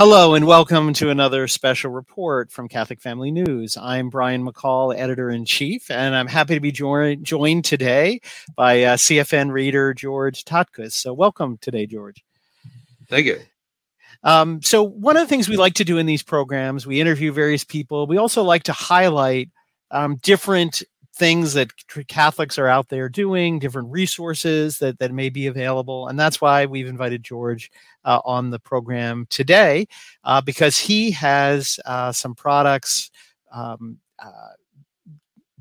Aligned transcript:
Hello 0.00 0.32
and 0.32 0.46
welcome 0.46 0.94
to 0.94 1.10
another 1.10 1.46
special 1.46 1.90
report 1.90 2.50
from 2.50 2.68
Catholic 2.68 3.02
Family 3.02 3.30
News. 3.30 3.76
I'm 3.76 4.08
Brian 4.08 4.42
McCall, 4.42 4.96
editor 4.96 5.28
in 5.28 5.44
chief, 5.44 5.90
and 5.90 6.16
I'm 6.16 6.26
happy 6.26 6.54
to 6.54 6.60
be 6.60 6.72
joined 6.72 7.26
joined 7.26 7.66
today 7.66 8.22
by 8.56 8.82
uh, 8.82 8.96
CFN 8.96 9.52
reader 9.52 9.92
George 9.92 10.46
Tautkus. 10.46 10.92
So, 10.92 11.12
welcome 11.12 11.58
today, 11.58 11.84
George. 11.84 12.24
Thank 13.10 13.26
you. 13.26 13.40
Um, 14.22 14.62
so, 14.62 14.82
one 14.82 15.18
of 15.18 15.22
the 15.22 15.28
things 15.28 15.50
we 15.50 15.58
like 15.58 15.74
to 15.74 15.84
do 15.84 15.98
in 15.98 16.06
these 16.06 16.22
programs, 16.22 16.86
we 16.86 16.98
interview 16.98 17.30
various 17.30 17.64
people. 17.64 18.06
We 18.06 18.16
also 18.16 18.42
like 18.42 18.62
to 18.62 18.72
highlight 18.72 19.50
um, 19.90 20.16
different 20.16 20.82
things 21.20 21.52
that 21.52 21.70
Catholics 22.08 22.58
are 22.58 22.66
out 22.66 22.88
there 22.88 23.10
doing, 23.10 23.58
different 23.58 23.92
resources 23.92 24.78
that, 24.78 24.98
that 25.00 25.12
may 25.12 25.28
be 25.28 25.48
available. 25.48 26.08
And 26.08 26.18
that's 26.18 26.40
why 26.40 26.64
we've 26.64 26.88
invited 26.88 27.22
George 27.22 27.70
uh, 28.06 28.20
on 28.24 28.48
the 28.48 28.58
program 28.58 29.26
today, 29.28 29.86
uh, 30.24 30.40
because 30.40 30.78
he 30.78 31.10
has 31.10 31.78
uh, 31.84 32.10
some 32.10 32.34
products. 32.34 33.10
Um, 33.52 33.98
uh, 34.18 34.52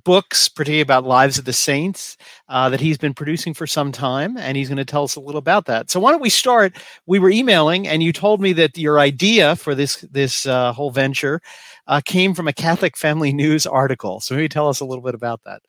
books, 0.03 0.49
particularly 0.49 0.81
about 0.81 1.03
lives 1.03 1.37
of 1.37 1.45
the 1.45 1.53
saints, 1.53 2.17
uh, 2.47 2.69
that 2.69 2.79
he's 2.79 2.97
been 2.97 3.13
producing 3.13 3.53
for 3.53 3.67
some 3.67 3.91
time, 3.91 4.37
and 4.37 4.57
he's 4.57 4.69
going 4.69 4.77
to 4.77 4.85
tell 4.85 5.03
us 5.03 5.15
a 5.15 5.19
little 5.19 5.39
about 5.39 5.65
that. 5.65 5.89
So 5.89 5.99
why 5.99 6.11
don't 6.11 6.21
we 6.21 6.29
start? 6.29 6.77
We 7.05 7.19
were 7.19 7.29
emailing, 7.29 7.87
and 7.87 8.03
you 8.03 8.13
told 8.13 8.41
me 8.41 8.53
that 8.53 8.77
your 8.77 8.99
idea 8.99 9.55
for 9.55 9.75
this 9.75 10.01
this 10.11 10.45
uh, 10.45 10.73
whole 10.73 10.91
venture 10.91 11.41
uh, 11.87 12.01
came 12.05 12.33
from 12.33 12.47
a 12.47 12.53
Catholic 12.53 12.97
Family 12.97 13.33
News 13.33 13.65
article. 13.65 14.19
So 14.19 14.35
maybe 14.35 14.49
tell 14.49 14.67
us 14.69 14.79
a 14.79 14.85
little 14.85 15.03
bit 15.03 15.15
about 15.15 15.41
that. 15.45 15.61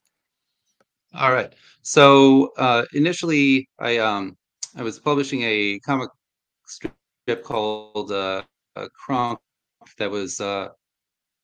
All 1.14 1.32
right. 1.32 1.52
So 1.82 2.52
uh, 2.56 2.84
initially, 2.92 3.69
I 3.78 3.98
um, 3.98 4.36
I 4.76 4.82
was 4.82 4.98
publishing 4.98 5.42
a 5.42 5.78
comic 5.80 6.10
strip 6.66 7.42
called 7.42 8.12
uh, 8.12 8.42
Kronk 8.94 9.41
that 9.98 10.10
was 10.10 10.41
uh, 10.41 10.69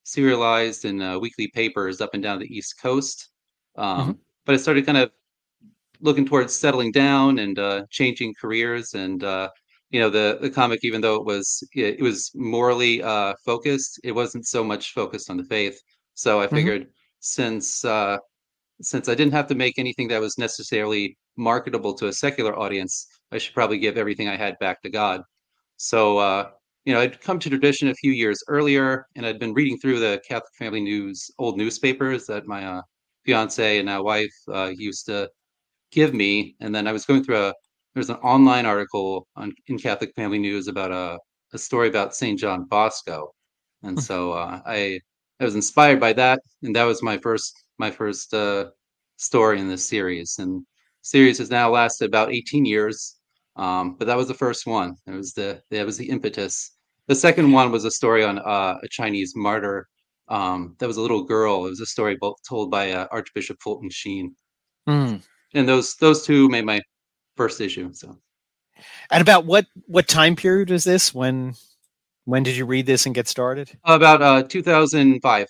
serialized 0.07 0.85
in 0.85 1.01
uh, 1.01 1.19
weekly 1.19 1.49
papers 1.53 1.99
up 1.99 2.11
and 2.13 2.23
down 2.23 2.39
the 2.39 2.45
East 2.45 2.75
Coast. 2.81 3.29
Um, 3.75 3.99
mm-hmm. 3.99 4.11
But 4.45 4.55
I 4.55 4.57
started 4.57 4.85
kind 4.85 4.97
of 4.97 5.11
looking 5.99 6.25
towards 6.25 6.55
settling 6.55 6.91
down 6.91 7.39
and 7.39 7.59
uh, 7.59 7.83
changing 7.89 8.33
careers 8.39 8.93
and 8.93 9.23
uh, 9.23 9.49
you 9.89 9.99
know 9.99 10.09
the 10.09 10.37
the 10.41 10.49
comic 10.49 10.79
even 10.83 11.01
though 11.01 11.15
it 11.15 11.25
was 11.25 11.63
it, 11.73 12.01
was 12.01 12.31
morally 12.35 13.01
uh 13.01 13.33
focused 13.45 13.99
it 14.03 14.11
wasn't 14.11 14.45
so 14.45 14.63
much 14.63 14.93
focused 14.93 15.29
on 15.29 15.37
the 15.37 15.43
faith 15.45 15.79
so 16.13 16.41
i 16.41 16.45
mm-hmm. 16.45 16.55
figured 16.55 16.81
mm-hmm. 16.81 16.91
since 17.21 17.85
uh 17.85 18.17
since 18.81 19.07
i 19.07 19.15
didn't 19.15 19.31
have 19.31 19.47
to 19.47 19.55
make 19.55 19.79
anything 19.79 20.07
that 20.09 20.19
was 20.19 20.37
necessarily 20.37 21.17
marketable 21.37 21.93
to 21.93 22.07
a 22.07 22.13
secular 22.13 22.59
audience 22.59 23.07
i 23.31 23.37
should 23.37 23.53
probably 23.53 23.77
give 23.77 23.97
everything 23.97 24.27
i 24.27 24.35
had 24.35 24.59
back 24.59 24.81
to 24.81 24.89
god 24.89 25.21
so 25.77 26.17
uh 26.17 26.49
you 26.87 26.93
know 26.93 27.01
i'd 27.01 27.19
come 27.21 27.37
to 27.37 27.49
tradition 27.49 27.89
a 27.89 27.93
few 27.95 28.11
years 28.11 28.43
earlier 28.47 29.05
and 29.15 29.25
i'd 29.25 29.39
been 29.39 29.53
reading 29.53 29.77
through 29.77 29.99
the 29.99 30.21
catholic 30.27 30.55
family 30.57 30.81
news 30.81 31.29
old 31.37 31.57
newspapers 31.57 32.25
that 32.25 32.47
my 32.47 32.65
uh 32.65 32.81
fiance 33.25 33.77
and 33.77 33.85
now 33.85 34.01
wife 34.01 34.37
uh 34.53 34.71
used 34.75 35.05
to 35.05 35.29
give 35.91 36.13
me 36.13 36.55
and 36.61 36.73
then 36.73 36.87
i 36.87 36.93
was 36.93 37.05
going 37.05 37.23
through 37.23 37.37
a 37.37 37.53
there's 37.97 38.11
an 38.11 38.17
online 38.17 38.67
article 38.67 39.27
on 39.35 39.51
in 39.65 39.79
Catholic 39.79 40.13
Family 40.15 40.37
News 40.37 40.67
about 40.67 40.91
a, 40.91 41.17
a 41.53 41.57
story 41.57 41.87
about 41.89 42.13
St. 42.13 42.37
John 42.37 42.65
Bosco, 42.65 43.33
and 43.81 43.97
hmm. 43.97 44.01
so 44.01 44.33
uh, 44.33 44.61
I 44.67 44.99
I 45.39 45.43
was 45.43 45.55
inspired 45.55 45.99
by 45.99 46.13
that, 46.13 46.39
and 46.61 46.75
that 46.75 46.83
was 46.83 47.01
my 47.01 47.17
first 47.17 47.51
my 47.79 47.89
first 47.89 48.35
uh, 48.35 48.65
story 49.15 49.59
in 49.59 49.67
this 49.67 49.83
series. 49.83 50.35
And 50.37 50.63
series 51.01 51.39
has 51.39 51.49
now 51.49 51.71
lasted 51.71 52.05
about 52.05 52.31
18 52.31 52.65
years, 52.65 53.15
um, 53.55 53.95
but 53.97 54.05
that 54.05 54.17
was 54.17 54.27
the 54.27 54.35
first 54.35 54.67
one. 54.67 54.95
It 55.07 55.13
was 55.13 55.33
the 55.33 55.63
that 55.71 55.83
was 55.83 55.97
the 55.97 56.07
impetus. 56.07 56.76
The 57.07 57.15
second 57.15 57.51
one 57.51 57.71
was 57.71 57.85
a 57.85 57.91
story 57.91 58.23
on 58.23 58.39
uh, 58.39 58.77
a 58.83 58.87
Chinese 58.89 59.33
martyr. 59.35 59.87
Um, 60.27 60.75
that 60.79 60.87
was 60.87 60.97
a 60.97 61.01
little 61.01 61.23
girl. 61.23 61.65
It 61.65 61.69
was 61.69 61.79
a 61.79 61.85
story 61.85 62.17
told 62.47 62.69
by 62.69 62.91
uh, 62.91 63.07
Archbishop 63.11 63.57
Fulton 63.61 63.89
Sheen. 63.89 64.35
Mm. 64.87 65.23
And 65.53 65.67
those 65.67 65.95
those 65.95 66.25
two 66.25 66.49
made 66.49 66.65
my 66.65 66.81
first 67.37 67.61
issue. 67.61 67.93
So, 67.93 68.17
and 69.09 69.21
about 69.21 69.45
what 69.45 69.67
what 69.85 70.07
time 70.07 70.35
period 70.35 70.69
is 70.69 70.83
this? 70.83 71.13
When 71.13 71.55
when 72.25 72.43
did 72.43 72.57
you 72.57 72.65
read 72.65 72.85
this 72.85 73.05
and 73.05 73.15
get 73.15 73.27
started? 73.27 73.71
About 73.85 74.21
uh, 74.21 74.43
2005. 74.43 75.47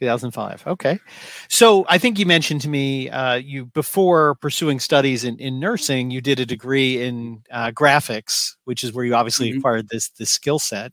2005. 0.00 0.66
Okay. 0.66 0.98
So 1.48 1.84
I 1.88 1.98
think 1.98 2.18
you 2.18 2.26
mentioned 2.26 2.60
to 2.62 2.68
me 2.68 3.08
uh, 3.10 3.34
you 3.34 3.66
before 3.66 4.34
pursuing 4.36 4.80
studies 4.80 5.24
in, 5.24 5.38
in 5.38 5.60
nursing, 5.60 6.10
you 6.10 6.20
did 6.20 6.40
a 6.40 6.46
degree 6.46 7.02
in 7.02 7.42
uh, 7.50 7.70
graphics, 7.70 8.56
which 8.64 8.82
is 8.82 8.92
where 8.92 9.04
you 9.04 9.14
obviously 9.14 9.50
mm-hmm. 9.50 9.58
acquired 9.58 9.88
this 9.88 10.08
this 10.10 10.30
skill 10.30 10.58
set. 10.58 10.92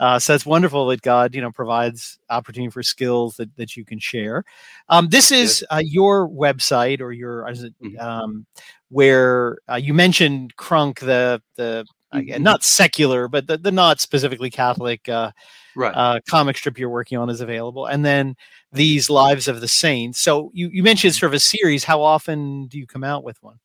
Uh, 0.00 0.18
so 0.18 0.34
it's 0.34 0.46
wonderful 0.46 0.86
that 0.86 1.02
God, 1.02 1.34
you 1.34 1.40
know, 1.40 1.50
provides 1.50 2.18
opportunity 2.30 2.70
for 2.70 2.82
skills 2.82 3.36
that, 3.36 3.54
that 3.56 3.76
you 3.76 3.84
can 3.84 3.98
share. 3.98 4.44
Um, 4.88 5.08
this 5.08 5.32
is 5.32 5.64
uh, 5.70 5.82
your 5.84 6.28
website 6.28 7.00
or 7.00 7.10
your, 7.10 7.48
it, 7.48 7.74
mm-hmm. 7.82 7.98
um, 7.98 8.46
where 8.90 9.58
uh, 9.68 9.74
you 9.74 9.92
mentioned 9.94 10.54
Kronk, 10.56 11.00
the 11.00 11.42
the 11.56 11.84
mm-hmm. 12.14 12.42
not 12.42 12.64
secular, 12.64 13.28
but 13.28 13.46
the, 13.46 13.58
the 13.58 13.72
not 13.72 14.00
specifically 14.00 14.50
Catholic 14.50 15.08
uh, 15.08 15.30
right. 15.76 15.92
uh, 15.94 16.20
comic 16.28 16.56
strip 16.56 16.78
you're 16.78 16.88
working 16.88 17.18
on 17.18 17.30
is 17.30 17.40
available, 17.40 17.86
and 17.86 18.04
then 18.04 18.36
these 18.72 19.10
Lives 19.10 19.48
of 19.48 19.60
the 19.60 19.68
Saints. 19.68 20.20
So 20.20 20.50
you 20.54 20.68
you 20.72 20.82
mentioned 20.82 21.12
mm-hmm. 21.12 21.20
sort 21.20 21.30
of 21.30 21.34
a 21.34 21.40
series. 21.40 21.84
How 21.84 22.02
often 22.02 22.66
do 22.66 22.78
you 22.78 22.86
come 22.86 23.04
out 23.04 23.24
with 23.24 23.36
one? 23.42 23.56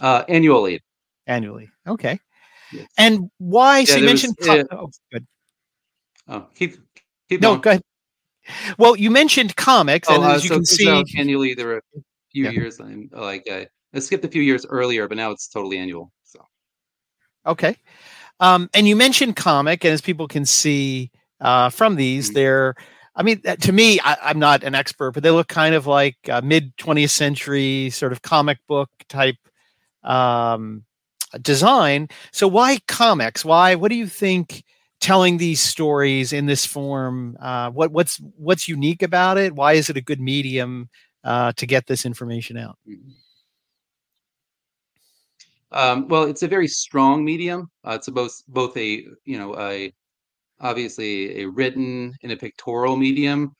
Uh, 0.00 0.24
annually. 0.28 0.80
Annually. 1.26 1.70
Okay. 1.86 2.18
Yes. 2.72 2.86
And 2.96 3.30
why? 3.38 3.80
Yeah, 3.80 3.84
so 3.84 3.96
you 3.96 4.06
mentioned. 4.06 4.36
Was, 4.40 4.48
uh, 4.48 4.64
oh, 4.72 4.90
good. 5.12 5.26
Oh, 6.28 6.46
keep 6.54 6.76
keep 7.28 7.40
no, 7.40 7.50
going. 7.50 7.60
go 7.60 7.70
ahead. 7.70 7.82
Well, 8.78 8.96
you 8.96 9.10
mentioned 9.10 9.54
comics, 9.56 10.08
oh, 10.08 10.14
and 10.14 10.24
uh, 10.24 10.34
as 10.34 10.44
you 10.44 10.48
so 10.48 10.54
can 10.56 10.64
see, 10.64 11.04
annually 11.16 11.54
there 11.54 11.70
are 11.72 11.78
a 11.78 12.00
few 12.32 12.44
yeah. 12.44 12.50
years. 12.50 12.80
I'm 12.80 13.10
like 13.12 13.46
I, 13.50 13.66
I 13.94 13.98
skipped 13.98 14.24
a 14.24 14.28
few 14.28 14.42
years 14.42 14.64
earlier, 14.66 15.08
but 15.08 15.16
now 15.16 15.30
it's 15.30 15.48
totally 15.48 15.78
annual. 15.78 16.12
Okay, 17.46 17.76
um, 18.40 18.68
and 18.74 18.88
you 18.88 18.96
mentioned 18.96 19.36
comic, 19.36 19.84
and 19.84 19.92
as 19.92 20.00
people 20.00 20.28
can 20.28 20.44
see 20.44 21.10
uh, 21.40 21.68
from 21.68 21.96
these, 21.96 22.28
mm-hmm. 22.28 22.34
they're. 22.34 22.74
I 23.16 23.22
mean, 23.22 23.42
to 23.42 23.72
me, 23.72 23.98
I, 24.00 24.30
am 24.30 24.38
not 24.38 24.62
an 24.62 24.74
expert, 24.74 25.12
but 25.12 25.22
they 25.22 25.30
look 25.30 25.48
kind 25.48 25.74
of 25.74 25.86
like 25.86 26.16
uh, 26.30 26.40
mid 26.42 26.74
20th 26.76 27.10
century 27.10 27.90
sort 27.90 28.12
of 28.12 28.22
comic 28.22 28.58
book 28.68 28.88
type 29.08 29.36
um, 30.04 30.84
design. 31.42 32.08
So 32.32 32.46
why 32.46 32.78
comics? 32.86 33.44
Why? 33.44 33.74
What 33.74 33.88
do 33.88 33.96
you 33.96 34.06
think? 34.06 34.64
telling 35.00 35.38
these 35.38 35.62
stories 35.62 36.30
in 36.30 36.44
this 36.44 36.66
form 36.66 37.36
uh, 37.40 37.70
what 37.70 37.90
what's 37.90 38.20
what's 38.36 38.68
unique 38.68 39.02
about 39.02 39.38
it 39.38 39.54
why 39.54 39.72
is 39.72 39.88
it 39.88 39.96
a 39.96 40.00
good 40.02 40.20
medium 40.20 40.88
uh, 41.24 41.52
to 41.52 41.66
get 41.66 41.86
this 41.86 42.04
information 42.04 42.58
out 42.58 42.76
mm-hmm. 42.86 43.08
Um, 45.72 46.08
well 46.08 46.24
it's 46.24 46.42
a 46.42 46.48
very 46.48 46.68
strong 46.68 47.24
medium 47.24 47.70
uh, 47.86 47.92
it's 47.92 48.08
both 48.08 48.42
both 48.48 48.76
a 48.76 49.04
you 49.24 49.38
know 49.38 49.56
a 49.58 49.92
obviously 50.60 51.42
a 51.42 51.46
written 51.46 52.14
and 52.22 52.32
a 52.32 52.36
pictorial 52.36 52.96
medium 52.96 53.54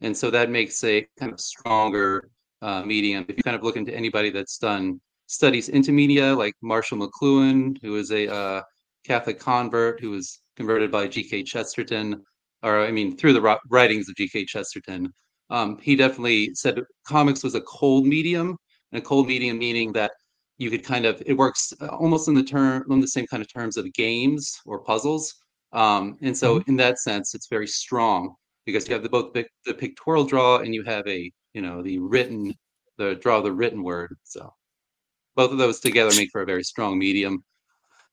and 0.00 0.16
so 0.16 0.30
that 0.30 0.50
makes 0.50 0.82
a 0.84 1.06
kind 1.18 1.32
of 1.32 1.40
stronger 1.40 2.28
uh, 2.62 2.82
medium 2.82 3.24
if 3.28 3.36
you 3.36 3.42
kind 3.42 3.56
of 3.56 3.62
look 3.62 3.76
into 3.76 3.94
anybody 3.94 4.30
that's 4.30 4.58
done 4.58 5.00
studies 5.26 5.68
into 5.68 5.92
media 5.92 6.34
like 6.34 6.54
marshall 6.62 6.98
mcluhan 6.98 7.76
who 7.82 7.96
is 7.96 8.10
a 8.10 8.32
uh, 8.32 8.62
Catholic 9.04 9.38
convert 9.38 10.00
who 10.00 10.10
was 10.10 10.40
converted 10.56 10.90
by 10.90 11.06
G.K. 11.06 11.42
Chesterton, 11.44 12.22
or 12.62 12.80
I 12.80 12.90
mean, 12.90 13.16
through 13.16 13.34
the 13.34 13.58
writings 13.70 14.08
of 14.08 14.16
G.K. 14.16 14.46
Chesterton. 14.46 15.12
Um, 15.50 15.78
he 15.80 15.94
definitely 15.94 16.54
said 16.54 16.80
comics 17.06 17.44
was 17.44 17.54
a 17.54 17.60
cold 17.62 18.06
medium, 18.06 18.56
and 18.92 19.02
a 19.02 19.04
cold 19.04 19.28
medium 19.28 19.58
meaning 19.58 19.92
that 19.92 20.12
you 20.58 20.70
could 20.70 20.84
kind 20.84 21.04
of 21.06 21.22
it 21.26 21.34
works 21.34 21.72
uh, 21.80 21.86
almost 21.86 22.28
in 22.28 22.34
the 22.34 22.42
term 22.42 22.84
in 22.90 23.00
the 23.00 23.08
same 23.08 23.26
kind 23.26 23.42
of 23.42 23.52
terms 23.52 23.76
of 23.76 23.92
games 23.92 24.60
or 24.66 24.78
puzzles. 24.80 25.34
Um, 25.72 26.16
and 26.22 26.36
so, 26.36 26.60
mm-hmm. 26.60 26.70
in 26.70 26.76
that 26.76 26.98
sense, 27.00 27.34
it's 27.34 27.48
very 27.48 27.66
strong 27.66 28.34
because 28.64 28.86
you 28.88 28.94
have 28.94 29.02
the 29.02 29.08
both 29.08 29.32
the, 29.32 29.44
the 29.66 29.74
pictorial 29.74 30.24
draw 30.24 30.58
and 30.58 30.74
you 30.74 30.84
have 30.84 31.06
a 31.08 31.30
you 31.52 31.62
know 31.62 31.82
the 31.82 31.98
written 31.98 32.54
the 32.98 33.16
draw 33.16 33.40
the 33.40 33.52
written 33.52 33.82
word. 33.82 34.16
So 34.22 34.52
both 35.34 35.50
of 35.50 35.58
those 35.58 35.80
together 35.80 36.14
make 36.16 36.30
for 36.30 36.42
a 36.42 36.46
very 36.46 36.62
strong 36.62 36.98
medium 36.98 37.42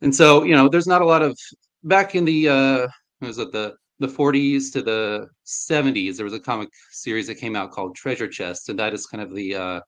and 0.02 0.14
so 0.14 0.44
you 0.44 0.56
know 0.56 0.68
there's 0.68 0.88
not 0.88 1.02
a 1.02 1.06
lot 1.06 1.22
of 1.22 1.38
back 1.84 2.16
in 2.16 2.26
the 2.26 2.50
uh 2.50 2.88
was 3.22 3.38
it 3.38 3.52
the 3.52 3.74
the 4.00 4.08
40s 4.08 4.74
to 4.74 4.82
the 4.82 5.28
70s 5.46 6.18
there 6.18 6.26
was 6.26 6.34
a 6.34 6.40
comic 6.40 6.70
series 6.92 7.28
that 7.28 7.36
came 7.36 7.56
out 7.56 7.72
called 7.72 7.96
treasure 7.96 8.28
chest 8.28 8.70
and 8.70 8.80
that 8.80 8.94
is 8.94 9.06
kind 9.06 9.22
of 9.22 9.34
the 9.34 9.56
uh 9.56 9.80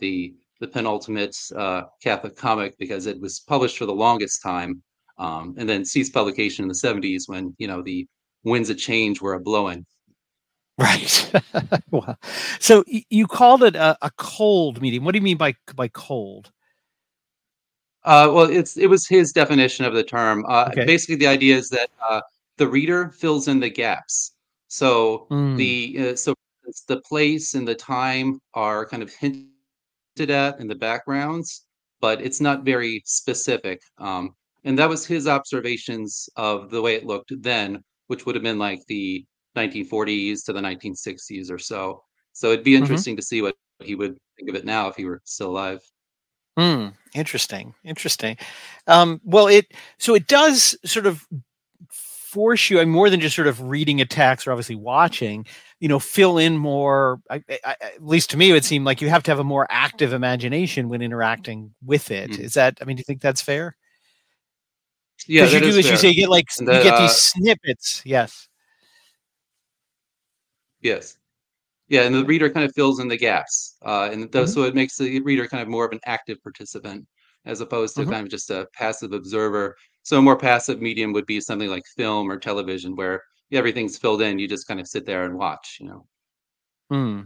the 0.00 0.34
the 0.62 0.68
penultimate 0.68 1.36
uh 1.56 1.82
catholic 2.02 2.36
comic 2.36 2.78
because 2.78 3.06
it 3.06 3.20
was 3.20 3.40
published 3.40 3.76
for 3.78 3.86
the 3.86 3.92
longest 4.06 4.40
time 4.42 4.80
um 5.18 5.54
and 5.58 5.68
then 5.68 5.84
ceased 5.84 6.14
publication 6.14 6.62
in 6.64 6.68
the 6.68 6.74
70s 6.74 7.24
when 7.26 7.54
you 7.58 7.66
know 7.66 7.82
the 7.82 8.06
winds 8.44 8.70
of 8.70 8.78
change 8.78 9.20
were 9.20 9.34
a 9.34 9.40
blowing 9.40 9.84
right 10.78 11.32
wow. 11.90 12.16
so 12.60 12.84
you 13.10 13.26
called 13.26 13.62
it 13.64 13.74
a, 13.74 13.96
a 14.02 14.10
cold 14.16 14.80
medium 14.80 15.04
what 15.04 15.12
do 15.12 15.18
you 15.18 15.22
mean 15.30 15.36
by 15.36 15.52
by 15.74 15.88
cold 15.88 16.50
Uh, 18.04 18.28
well, 18.34 18.50
it's 18.50 18.76
it 18.76 18.88
was 18.88 19.06
his 19.06 19.32
definition 19.32 19.84
of 19.84 19.94
the 19.94 20.02
term. 20.02 20.44
Uh, 20.48 20.66
Okay. 20.70 20.84
Basically, 20.84 21.14
the 21.14 21.30
idea 21.38 21.54
is 21.56 21.68
that 21.70 21.88
uh, 22.10 22.20
the 22.58 22.66
reader 22.66 23.10
fills 23.20 23.46
in 23.46 23.60
the 23.60 23.70
gaps. 23.70 24.34
So 24.68 25.28
Mm. 25.30 25.56
the 25.56 25.74
uh, 26.04 26.16
so 26.16 26.34
the 26.88 27.00
place 27.10 27.54
and 27.54 27.66
the 27.66 27.74
time 27.76 28.40
are 28.54 28.86
kind 28.90 29.02
of 29.04 29.10
hinted 29.22 29.51
at 30.20 30.60
in 30.60 30.68
the 30.68 30.74
backgrounds, 30.74 31.64
but 32.00 32.20
it's 32.20 32.40
not 32.40 32.64
very 32.64 33.02
specific. 33.04 33.80
Um, 33.98 34.34
and 34.64 34.78
that 34.78 34.88
was 34.88 35.04
his 35.06 35.26
observations 35.26 36.28
of 36.36 36.70
the 36.70 36.80
way 36.80 36.94
it 36.94 37.06
looked 37.06 37.32
then, 37.42 37.82
which 38.06 38.26
would 38.26 38.34
have 38.34 38.44
been 38.44 38.58
like 38.58 38.80
the 38.86 39.24
1940s 39.56 40.44
to 40.44 40.52
the 40.52 40.60
1960s 40.60 41.50
or 41.50 41.58
so. 41.58 42.02
So 42.32 42.52
it'd 42.52 42.64
be 42.64 42.72
Mhm. 42.72 42.78
interesting 42.78 43.16
to 43.16 43.22
see 43.22 43.42
what 43.42 43.56
he 43.82 43.94
would 43.94 44.16
think 44.36 44.48
of 44.48 44.54
it 44.54 44.64
now 44.64 44.88
if 44.88 44.96
he 44.96 45.04
were 45.04 45.20
still 45.24 45.50
alive. 45.50 45.80
Hmm. 46.58 46.88
Interesting. 47.14 47.74
Interesting. 47.84 48.36
Um, 48.86 49.20
well, 49.24 49.46
it 49.48 49.66
so 49.98 50.14
it 50.14 50.28
does 50.28 50.76
sort 50.84 51.06
of 51.06 51.26
force 51.90 52.70
you, 52.70 52.78
and 52.80 52.90
more 52.90 53.10
than 53.10 53.20
just 53.20 53.36
sort 53.36 53.48
of 53.48 53.60
reading 53.60 54.00
a 54.00 54.06
text 54.06 54.46
or 54.46 54.52
obviously 54.52 54.76
watching, 54.76 55.44
you 55.82 55.88
know, 55.88 55.98
fill 55.98 56.38
in 56.38 56.56
more. 56.56 57.20
I, 57.28 57.42
I, 57.64 57.74
at 57.80 58.06
least 58.06 58.30
to 58.30 58.36
me, 58.36 58.50
it 58.50 58.52
would 58.52 58.64
seem 58.64 58.84
like 58.84 59.02
you 59.02 59.08
have 59.08 59.24
to 59.24 59.32
have 59.32 59.40
a 59.40 59.44
more 59.44 59.66
active 59.68 60.12
imagination 60.12 60.88
when 60.88 61.02
interacting 61.02 61.74
with 61.84 62.12
it. 62.12 62.30
Mm. 62.30 62.38
Is 62.38 62.54
that? 62.54 62.78
I 62.80 62.84
mean, 62.84 62.94
do 62.94 63.00
you 63.00 63.04
think 63.04 63.20
that's 63.20 63.42
fair? 63.42 63.74
Yeah, 65.26 65.42
Because 65.42 65.54
you 65.54 65.72
do, 65.72 65.78
as 65.78 65.90
you 65.90 65.96
say, 65.96 66.10
you 66.10 66.14
get 66.14 66.30
like 66.30 66.46
And 66.58 66.68
you 66.68 66.72
that, 66.74 66.82
get 66.84 66.94
uh, 66.94 67.00
these 67.00 67.16
snippets. 67.16 68.00
Yes. 68.04 68.46
Yes. 70.82 71.18
Yeah, 71.88 72.02
and 72.02 72.14
the 72.14 72.24
reader 72.24 72.48
kind 72.48 72.64
of 72.64 72.72
fills 72.76 73.00
in 73.00 73.08
the 73.08 73.18
gaps, 73.18 73.76
uh, 73.84 74.08
and 74.12 74.30
Mhm. 74.30 74.48
so 74.48 74.62
it 74.62 74.76
makes 74.76 74.96
the 74.96 75.18
reader 75.22 75.48
kind 75.48 75.64
of 75.64 75.68
more 75.68 75.84
of 75.84 75.90
an 75.90 76.00
active 76.06 76.40
participant 76.44 77.08
as 77.44 77.60
opposed 77.60 77.96
to 77.96 78.02
Mhm. 78.02 78.10
kind 78.10 78.24
of 78.24 78.30
just 78.30 78.50
a 78.50 78.68
passive 78.72 79.12
observer. 79.12 79.76
So 80.04 80.18
a 80.18 80.22
more 80.22 80.38
passive 80.38 80.80
medium 80.80 81.12
would 81.12 81.26
be 81.26 81.40
something 81.40 81.68
like 81.68 81.82
film 81.96 82.30
or 82.30 82.38
television, 82.38 82.94
where 82.94 83.20
everything's 83.52 83.98
filled 83.98 84.22
in. 84.22 84.38
You 84.38 84.48
just 84.48 84.66
kind 84.66 84.80
of 84.80 84.88
sit 84.88 85.06
there 85.06 85.24
and 85.24 85.36
watch. 85.36 85.78
You 85.80 85.88
know. 85.88 86.06
Hmm. 86.90 87.20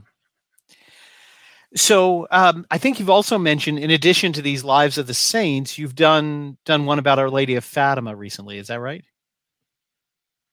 So 1.74 2.26
um, 2.30 2.64
I 2.70 2.78
think 2.78 2.98
you've 2.98 3.10
also 3.10 3.38
mentioned, 3.38 3.78
in 3.78 3.90
addition 3.90 4.32
to 4.34 4.42
these 4.42 4.64
Lives 4.64 4.98
of 4.98 5.06
the 5.06 5.14
Saints, 5.14 5.76
you've 5.76 5.94
done 5.94 6.56
done 6.64 6.86
one 6.86 6.98
about 6.98 7.18
Our 7.18 7.30
Lady 7.30 7.54
of 7.56 7.64
Fatima 7.64 8.14
recently. 8.14 8.58
Is 8.58 8.68
that 8.68 8.80
right? 8.80 9.04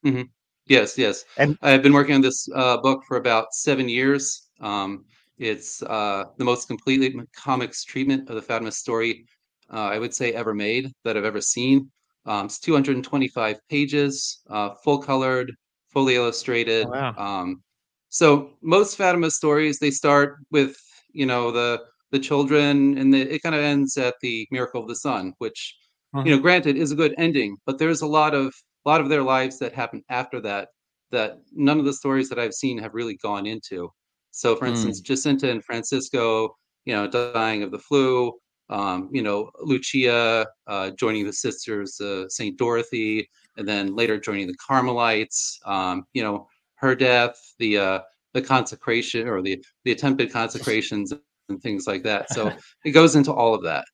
Hmm. 0.04 0.24
Yes, 0.68 0.98
yes. 0.98 1.24
And- 1.38 1.58
I've 1.62 1.84
been 1.84 1.94
working 1.94 2.16
on 2.16 2.22
this 2.22 2.48
uh, 2.54 2.78
book 2.78 3.04
for 3.08 3.18
about 3.18 3.54
seven 3.54 3.90
years. 3.90 4.50
Um, 4.62 5.06
it's 5.38 5.82
uh, 5.84 6.26
the 6.38 6.46
most 6.46 6.68
completely 6.68 7.16
comics 7.36 7.84
treatment 7.84 8.30
of 8.30 8.36
the 8.36 8.42
Fatima 8.42 8.72
story 8.72 9.26
uh, 9.72 9.78
I 9.78 10.00
would 10.00 10.14
say 10.14 10.34
ever 10.34 10.54
made 10.54 10.92
that 11.04 11.18
I've 11.18 11.26
ever 11.26 11.42
seen. 11.42 11.90
Um, 12.26 12.46
it's 12.46 12.60
225 12.60 13.58
pages, 13.70 14.42
uh, 14.50 14.72
full 14.84 15.00
colored, 15.00 15.52
fully 15.94 16.16
illustrated. 16.16 16.86
Oh, 16.86 16.90
wow. 16.90 17.18
Um, 17.18 17.64
so 18.10 18.52
most 18.62 18.98
Fatima 18.98 19.32
stories 19.32 19.80
they 19.80 19.92
start 19.92 20.38
with 20.52 20.76
you 21.14 21.26
know 21.26 21.52
the 21.52 21.82
the 22.12 22.20
children, 22.20 22.98
and 22.98 23.14
the, 23.14 23.22
it 23.22 23.42
kind 23.44 23.56
of 23.56 23.62
ends 23.62 23.98
at 23.98 24.16
the 24.22 24.48
miracle 24.52 24.82
of 24.82 24.88
the 24.88 24.96
sun, 24.96 25.34
which 25.40 25.76
you 26.24 26.32
know 26.36 26.42
granted 26.42 26.78
is 26.78 26.92
a 26.92 26.96
good 26.96 27.16
ending, 27.18 27.58
but 27.66 27.78
there's 27.80 28.02
a 28.02 28.08
lot 28.08 28.34
of 28.36 28.54
a 28.86 28.90
lot 28.90 29.02
of 29.02 29.10
their 29.10 29.24
lives 29.24 29.60
that 29.60 29.74
happen 29.74 30.04
after 30.10 30.40
that 30.42 30.70
that 31.12 31.38
none 31.54 31.80
of 31.80 31.86
the 31.86 31.94
stories 31.94 32.30
that 32.30 32.40
I've 32.40 32.54
seen 32.54 32.78
have 32.80 32.94
really 32.94 33.18
gone 33.18 33.46
into. 33.46 33.90
So, 34.32 34.56
for 34.56 34.66
Mm. 34.66 34.68
instance, 34.68 35.00
Jacinta 35.02 35.50
and 35.50 35.64
Francisco, 35.64 36.56
you 36.86 36.94
know, 36.96 37.08
dying 37.08 37.64
of 37.64 37.72
the 37.72 37.80
flu. 37.80 38.34
Um, 38.74 39.10
you 39.12 39.22
know, 39.22 39.52
Lucia 39.62 40.48
uh, 40.68 40.90
joining 40.92 41.26
the 41.26 41.34
sisters, 41.34 42.02
uh, 42.02 42.28
Saint 42.28 42.58
Dorothy, 42.58 43.30
and 43.56 43.68
then 43.68 43.96
later 43.96 44.20
joining 44.20 44.48
the 44.48 44.56
Carmelites. 44.56 45.60
Um, 45.66 46.06
you 46.14 46.24
know, 46.24 46.48
her 46.76 46.96
death, 46.96 47.40
the 47.60 47.78
uh, 47.78 48.00
the 48.34 48.42
consecration 48.42 49.28
or 49.28 49.44
the 49.44 49.64
the 49.86 49.92
attempted 49.92 50.32
consecrations 50.32 51.14
and 51.50 51.62
things 51.62 51.86
like 51.86 52.02
that. 52.04 52.32
So 52.32 52.52
it 52.86 52.92
goes 52.92 53.16
into 53.16 53.32
all 53.32 53.54
of 53.54 53.64
that. 53.64 53.86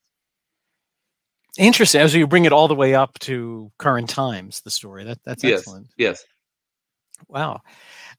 Interesting. 1.58 2.08
So 2.08 2.18
you 2.18 2.26
bring 2.26 2.46
it 2.46 2.54
all 2.54 2.70
the 2.70 2.76
way 2.76 2.96
up 2.96 3.20
to 3.20 3.72
current 3.80 4.10
times. 4.10 4.62
The 4.62 4.72
story 4.72 5.04
that 5.04 5.20
that's 5.26 5.44
yes, 5.44 5.60
excellent. 5.60 5.88
yes. 5.98 6.24
Wow. 7.28 7.60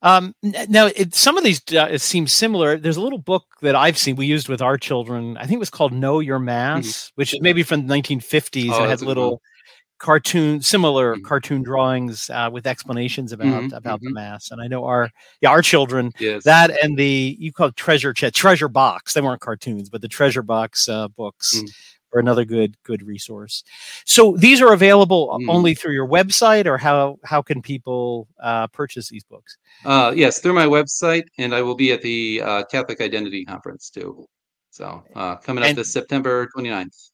Um, 0.02 0.34
now, 0.42 0.86
it, 0.86 1.14
some 1.14 1.36
of 1.36 1.44
these 1.44 1.60
uh, 1.72 1.88
it 1.90 2.00
seems 2.00 2.32
similar. 2.32 2.78
There's 2.78 2.96
a 2.96 3.02
little 3.02 3.18
book 3.18 3.44
that 3.60 3.76
I've 3.76 3.98
seen 3.98 4.16
we 4.16 4.26
used 4.26 4.48
with 4.48 4.62
our 4.62 4.78
children. 4.78 5.36
I 5.36 5.42
think 5.42 5.54
it 5.54 5.58
was 5.58 5.70
called 5.70 5.92
Know 5.92 6.20
Your 6.20 6.38
Mass, 6.38 7.12
which 7.16 7.34
is 7.34 7.40
maybe 7.42 7.62
from 7.62 7.86
the 7.86 7.94
1950s. 7.94 8.64
Mm-hmm. 8.64 8.72
Oh, 8.72 8.76
it 8.76 8.80
had 8.80 8.88
that's 8.90 9.02
a 9.02 9.04
good 9.04 9.08
little 9.08 9.42
cartoon, 9.98 10.62
similar 10.62 11.16
Mhm. 11.16 11.24
cartoon 11.24 11.62
drawings 11.62 12.30
uh, 12.30 12.48
with 12.50 12.66
explanations 12.66 13.32
about 13.32 13.64
Mhm, 13.64 13.76
about 13.76 14.00
the 14.00 14.08
mhm. 14.08 14.14
mass. 14.14 14.50
And 14.50 14.60
I 14.62 14.66
know 14.66 14.84
our 14.86 15.10
yeah 15.42 15.50
our 15.50 15.60
children 15.60 16.12
Yes. 16.18 16.44
that 16.44 16.70
and 16.82 16.96
the 16.96 17.36
you 17.38 17.52
call 17.52 17.68
it 17.68 17.76
treasure 17.76 18.14
chest 18.14 18.34
treasure 18.34 18.68
box. 18.68 19.12
They 19.12 19.20
weren't 19.20 19.42
cartoons, 19.42 19.90
but 19.90 20.00
the 20.00 20.08
treasure 20.08 20.42
box 20.42 20.88
uh, 20.88 21.08
books. 21.08 21.60
Are 22.12 22.18
another 22.18 22.44
good 22.44 22.76
good 22.82 23.02
resource. 23.06 23.62
So 24.04 24.34
these 24.36 24.60
are 24.60 24.72
available 24.72 25.28
Mm. 25.40 25.48
only 25.48 25.74
through 25.74 25.92
your 25.92 26.08
website, 26.08 26.66
or 26.66 26.76
how 26.76 27.18
how 27.24 27.40
can 27.40 27.62
people 27.62 28.26
uh, 28.42 28.66
purchase 28.68 29.08
these 29.08 29.22
books? 29.24 29.56
Uh, 29.84 30.12
yes, 30.16 30.40
through 30.40 30.54
my 30.54 30.66
website, 30.66 31.24
and 31.38 31.54
I 31.54 31.62
will 31.62 31.76
be 31.76 31.92
at 31.92 32.02
the 32.02 32.42
uh, 32.44 32.64
Catholic 32.64 33.00
Identity 33.00 33.44
Conference 33.44 33.90
too. 33.90 34.26
So 34.70 35.04
uh, 35.14 35.36
coming 35.36 35.62
up 35.62 35.68
And- 35.70 35.78
this 35.78 35.92
September 35.92 36.48
29th. 36.56 37.10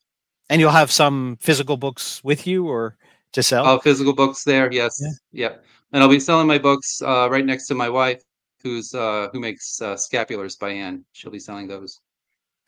And 0.49 0.61
you'll 0.61 0.71
have 0.71 0.91
some 0.91 1.37
physical 1.41 1.75
books 1.75 2.23
with 2.23 2.47
you 2.47 2.67
or 2.67 2.95
to 3.33 3.43
sell? 3.43 3.67
Oh, 3.67 3.79
physical 3.79 4.13
books 4.13 4.43
there. 4.45 4.71
Yes. 4.71 4.97
Yeah. 5.01 5.09
Yep. 5.49 5.65
And 5.91 6.01
I'll 6.01 6.09
be 6.09 6.19
selling 6.21 6.47
my 6.47 6.57
books 6.57 7.01
uh, 7.01 7.27
right 7.29 7.45
next 7.45 7.67
to 7.67 7.75
my 7.75 7.89
wife, 7.89 8.21
who's 8.63 8.93
uh, 8.95 9.27
who 9.33 9.39
makes 9.41 9.79
uh, 9.81 9.93
scapulars 9.95 10.57
by 10.57 10.71
hand. 10.73 11.03
She'll 11.11 11.31
be 11.31 11.39
selling 11.39 11.67
those. 11.67 11.99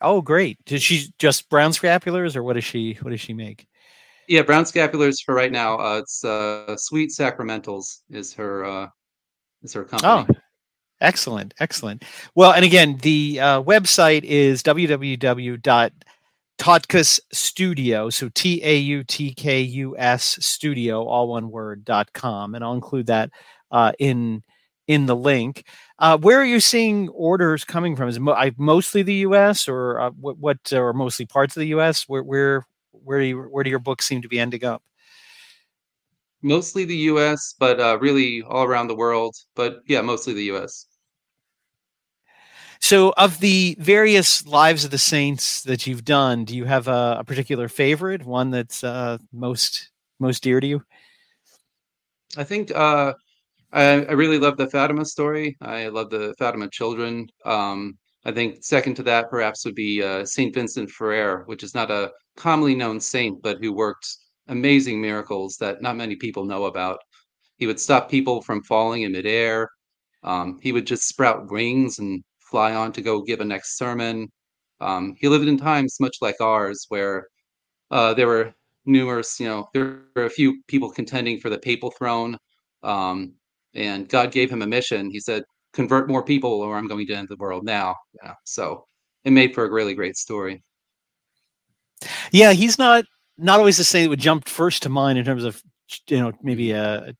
Oh, 0.00 0.20
great. 0.22 0.58
Did 0.64 0.80
she 0.82 1.12
just 1.18 1.48
brown 1.50 1.72
scapulars 1.72 2.36
or 2.36 2.42
what 2.42 2.54
does 2.54 2.64
she 2.64 2.98
what 3.02 3.10
does 3.10 3.20
she 3.20 3.34
make? 3.34 3.66
Yeah, 4.28 4.42
brown 4.42 4.64
scapulars 4.64 5.24
for 5.24 5.34
right 5.34 5.50
now. 5.50 5.78
Uh, 5.78 5.98
it's 5.98 6.24
uh, 6.24 6.76
Sweet 6.76 7.10
Sacramentals 7.10 8.02
is 8.10 8.32
her 8.34 8.64
uh, 8.64 8.88
is 9.62 9.72
her 9.72 9.84
company. 9.84 10.26
Oh, 10.28 10.34
excellent. 11.00 11.52
Excellent. 11.58 12.04
Well, 12.34 12.52
and 12.52 12.64
again, 12.64 12.96
the 13.02 13.40
uh, 13.40 13.62
website 13.62 14.22
is 14.22 14.62
www.tautkus 14.62 15.60
studio. 17.32 18.10
So 18.10 18.28
T 18.34 18.60
A 18.62 18.76
U 18.76 19.02
T 19.02 19.34
K 19.34 19.60
U 19.62 19.96
S 19.98 20.38
studio, 20.40 21.04
all 21.04 21.28
one 21.28 21.50
word, 21.50 21.84
dot 21.84 22.12
com. 22.12 22.54
And 22.54 22.62
I'll 22.62 22.74
include 22.74 23.06
that 23.06 23.30
uh, 23.72 23.92
in 23.98 24.44
in 24.86 25.06
the 25.06 25.16
link. 25.16 25.64
Uh, 26.00 26.16
where 26.16 26.40
are 26.40 26.46
you 26.46 26.60
seeing 26.60 27.10
orders 27.10 27.62
coming 27.62 27.94
from? 27.94 28.08
Is 28.08 28.16
it 28.16 28.20
mo- 28.20 28.32
I, 28.32 28.52
mostly 28.56 29.02
the 29.02 29.14
U.S. 29.14 29.68
or 29.68 30.00
uh, 30.00 30.10
what, 30.10 30.38
what? 30.38 30.72
Or 30.72 30.94
mostly 30.94 31.26
parts 31.26 31.54
of 31.56 31.60
the 31.60 31.68
U.S. 31.68 32.08
Where 32.08 32.22
where 32.22 32.66
where 32.92 33.20
do 33.20 33.26
you, 33.26 33.42
where 33.42 33.62
do 33.62 33.70
your 33.70 33.78
books 33.78 34.06
seem 34.06 34.22
to 34.22 34.28
be 34.28 34.40
ending 34.40 34.64
up? 34.64 34.82
Mostly 36.42 36.86
the 36.86 36.96
U.S., 36.96 37.54
but 37.58 37.78
uh, 37.78 37.98
really 38.00 38.42
all 38.42 38.64
around 38.64 38.88
the 38.88 38.94
world. 38.94 39.36
But 39.54 39.80
yeah, 39.86 40.00
mostly 40.00 40.32
the 40.32 40.44
U.S. 40.44 40.86
So, 42.80 43.12
of 43.18 43.40
the 43.40 43.76
various 43.78 44.46
lives 44.46 44.86
of 44.86 44.90
the 44.90 44.98
saints 44.98 45.62
that 45.64 45.86
you've 45.86 46.04
done, 46.06 46.46
do 46.46 46.56
you 46.56 46.64
have 46.64 46.88
a, 46.88 47.18
a 47.20 47.24
particular 47.24 47.68
favorite, 47.68 48.24
one 48.24 48.50
that's 48.50 48.82
uh, 48.82 49.18
most 49.32 49.90
most 50.18 50.42
dear 50.42 50.60
to 50.60 50.66
you? 50.66 50.82
I 52.38 52.44
think 52.44 52.70
uh, 52.74 53.12
I, 53.72 54.04
I 54.04 54.12
really 54.12 54.38
love 54.38 54.56
the 54.56 54.68
Fatima 54.68 55.04
story. 55.04 55.56
I 55.60 55.88
love 55.88 56.10
the 56.10 56.34
Fatima 56.38 56.68
children. 56.70 57.28
Um, 57.44 57.98
I 58.24 58.32
think 58.32 58.62
second 58.62 58.94
to 58.96 59.02
that 59.04 59.30
perhaps 59.30 59.64
would 59.64 59.74
be 59.74 60.02
uh, 60.02 60.24
Saint 60.24 60.54
Vincent 60.54 60.90
Ferrer, 60.90 61.44
which 61.46 61.62
is 61.62 61.74
not 61.74 61.90
a 61.90 62.10
commonly 62.36 62.74
known 62.74 63.00
saint, 63.00 63.40
but 63.42 63.58
who 63.60 63.72
worked 63.72 64.06
amazing 64.48 65.00
miracles 65.00 65.56
that 65.60 65.82
not 65.82 65.96
many 65.96 66.16
people 66.16 66.44
know 66.44 66.64
about. 66.64 66.98
He 67.56 67.66
would 67.66 67.80
stop 67.80 68.10
people 68.10 68.42
from 68.42 68.62
falling 68.62 69.02
in 69.02 69.12
midair. 69.12 69.70
Um, 70.22 70.58
he 70.62 70.72
would 70.72 70.86
just 70.86 71.08
sprout 71.08 71.50
wings 71.50 71.98
and 71.98 72.22
fly 72.40 72.74
on 72.74 72.92
to 72.92 73.02
go 73.02 73.22
give 73.22 73.40
a 73.40 73.44
next 73.44 73.78
sermon. 73.78 74.28
Um, 74.80 75.14
he 75.18 75.28
lived 75.28 75.46
in 75.46 75.58
times 75.58 76.00
much 76.00 76.16
like 76.20 76.40
ours, 76.40 76.86
where 76.88 77.28
uh, 77.90 78.14
there 78.14 78.26
were 78.26 78.52
numerous, 78.86 79.38
you 79.38 79.46
know, 79.46 79.68
there 79.72 80.00
were 80.16 80.24
a 80.24 80.30
few 80.30 80.62
people 80.66 80.90
contending 80.90 81.38
for 81.38 81.50
the 81.50 81.58
papal 81.58 81.90
throne. 81.92 82.36
Um, 82.82 83.34
and 83.74 84.08
God 84.08 84.32
gave 84.32 84.50
him 84.50 84.62
a 84.62 84.66
mission. 84.66 85.10
He 85.10 85.20
said, 85.20 85.44
convert 85.72 86.08
more 86.08 86.24
people 86.24 86.52
or 86.52 86.76
I'm 86.76 86.88
going 86.88 87.06
to 87.06 87.14
end 87.14 87.28
the 87.28 87.36
world 87.36 87.64
now. 87.64 87.96
Yeah. 88.22 88.34
So 88.44 88.84
it 89.24 89.30
made 89.30 89.54
for 89.54 89.64
a 89.64 89.70
really 89.70 89.94
great 89.94 90.16
story. 90.16 90.62
Yeah, 92.32 92.52
he's 92.52 92.78
not 92.78 93.04
not 93.36 93.58
always 93.58 93.78
the 93.78 93.84
saint 93.84 94.06
that 94.06 94.10
would 94.10 94.20
jump 94.20 94.48
first 94.48 94.82
to 94.82 94.88
mind 94.88 95.18
in 95.18 95.24
terms 95.24 95.44
of 95.44 95.62
you 96.08 96.18
know 96.18 96.32
maybe 96.42 96.72
a, 96.72 97.14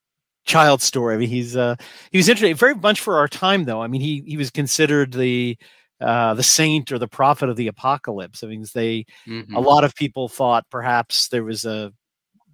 child 0.46 0.82
story. 0.82 1.14
I 1.14 1.18
mean, 1.18 1.28
he's 1.28 1.56
uh, 1.56 1.76
he 2.10 2.18
was 2.18 2.28
interesting 2.28 2.56
very 2.56 2.74
much 2.74 3.00
for 3.00 3.18
our 3.18 3.28
time 3.28 3.64
though. 3.64 3.82
I 3.82 3.86
mean, 3.86 4.00
he 4.00 4.24
he 4.26 4.36
was 4.36 4.50
considered 4.50 5.12
the 5.12 5.56
uh, 6.00 6.34
the 6.34 6.42
saint 6.42 6.90
or 6.90 6.98
the 6.98 7.06
prophet 7.06 7.48
of 7.48 7.56
the 7.56 7.68
apocalypse. 7.68 8.42
I 8.42 8.46
mean, 8.48 8.64
they 8.74 9.04
Mhm. 9.28 9.54
a 9.54 9.60
lot 9.60 9.84
of 9.84 9.94
people 9.94 10.28
thought 10.28 10.64
perhaps 10.70 11.28
there 11.28 11.44
was 11.44 11.64
a 11.64 11.92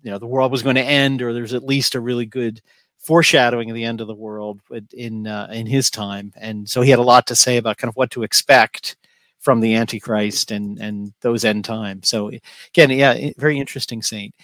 you 0.02 0.10
know 0.10 0.18
the 0.18 0.26
world 0.26 0.52
was 0.52 0.62
going 0.62 0.76
to 0.76 0.82
end, 0.82 1.22
or 1.22 1.32
there's 1.32 1.54
at 1.54 1.64
least 1.64 1.94
a 1.94 2.00
really 2.00 2.26
good 2.26 2.60
foreshadowing 3.06 3.70
of 3.70 3.74
the 3.76 3.84
end 3.84 4.00
of 4.00 4.08
the 4.08 4.14
world 4.14 4.60
in 4.92 5.26
uh, 5.28 5.48
in 5.52 5.66
his 5.66 5.90
time, 5.90 6.32
and 6.36 6.68
so 6.68 6.80
he 6.82 6.90
had 6.90 6.98
a 6.98 7.02
lot 7.02 7.26
to 7.28 7.36
say 7.36 7.56
about 7.56 7.78
kind 7.78 7.88
of 7.88 7.96
what 7.96 8.10
to 8.10 8.24
expect 8.24 8.96
from 9.38 9.60
the 9.60 9.76
Antichrist 9.76 10.50
and 10.50 10.78
and 10.80 11.12
those 11.20 11.44
end 11.44 11.64
times. 11.64 12.08
So 12.08 12.32
again, 12.74 12.90
yeah, 12.90 13.30
very 13.38 13.58
interesting 13.60 14.02
saint. 14.02 14.34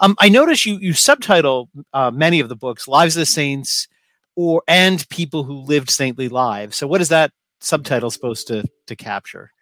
Um, 0.00 0.16
I 0.18 0.28
notice 0.28 0.66
you 0.66 0.78
you 0.78 0.92
subtitle 0.94 1.68
uh, 1.92 2.10
many 2.10 2.40
of 2.40 2.48
the 2.48 2.56
books 2.56 2.88
"Lives 2.88 3.16
of 3.16 3.20
the 3.20 3.26
Saints" 3.26 3.86
or 4.34 4.62
and 4.66 5.08
people 5.10 5.44
who 5.44 5.54
lived 5.54 5.90
saintly 5.90 6.28
lives. 6.28 6.76
So 6.76 6.86
what 6.88 7.00
is 7.00 7.08
that 7.10 7.30
subtitle 7.60 8.10
supposed 8.10 8.48
to 8.48 8.64
to 8.88 8.96
capture? 8.96 9.52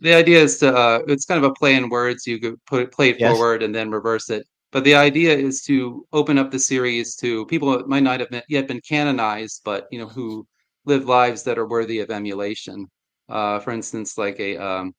The 0.00 0.14
idea 0.14 0.42
is 0.42 0.58
to 0.58 0.74
uh, 0.74 1.00
it's 1.06 1.24
kind 1.24 1.42
of 1.42 1.48
a 1.50 1.54
play 1.54 1.76
in 1.76 1.88
words. 1.88 2.26
You 2.26 2.40
could 2.40 2.64
put 2.66 2.82
it 2.82 2.92
play 2.92 3.10
it 3.10 3.20
Yes. 3.20 3.30
forward 3.36 3.62
and 3.62 3.72
then 3.72 3.90
reverse 3.92 4.28
it. 4.28 4.44
But 4.74 4.84
the 4.84 4.96
idea 4.96 5.34
is 5.34 5.62
to 5.62 6.06
open 6.12 6.36
up 6.36 6.50
the 6.50 6.58
series 6.58 7.16
to 7.16 7.46
people 7.46 7.70
that 7.70 7.88
might 7.88 8.02
not 8.02 8.20
have 8.20 8.42
yet 8.50 8.68
been 8.68 8.82
canonized, 8.82 9.62
but 9.64 9.88
you 9.92 9.98
know 10.00 10.08
who 10.08 10.46
live 10.84 11.06
lives 11.06 11.44
that 11.44 11.58
are 11.58 11.68
worthy 11.68 12.00
of 12.00 12.10
emulation. 12.10 12.88
Uh, 13.30 13.60
for 13.60 13.70
instance, 13.70 14.18
like 14.18 14.38
a 14.40 14.58
um, 14.58 14.92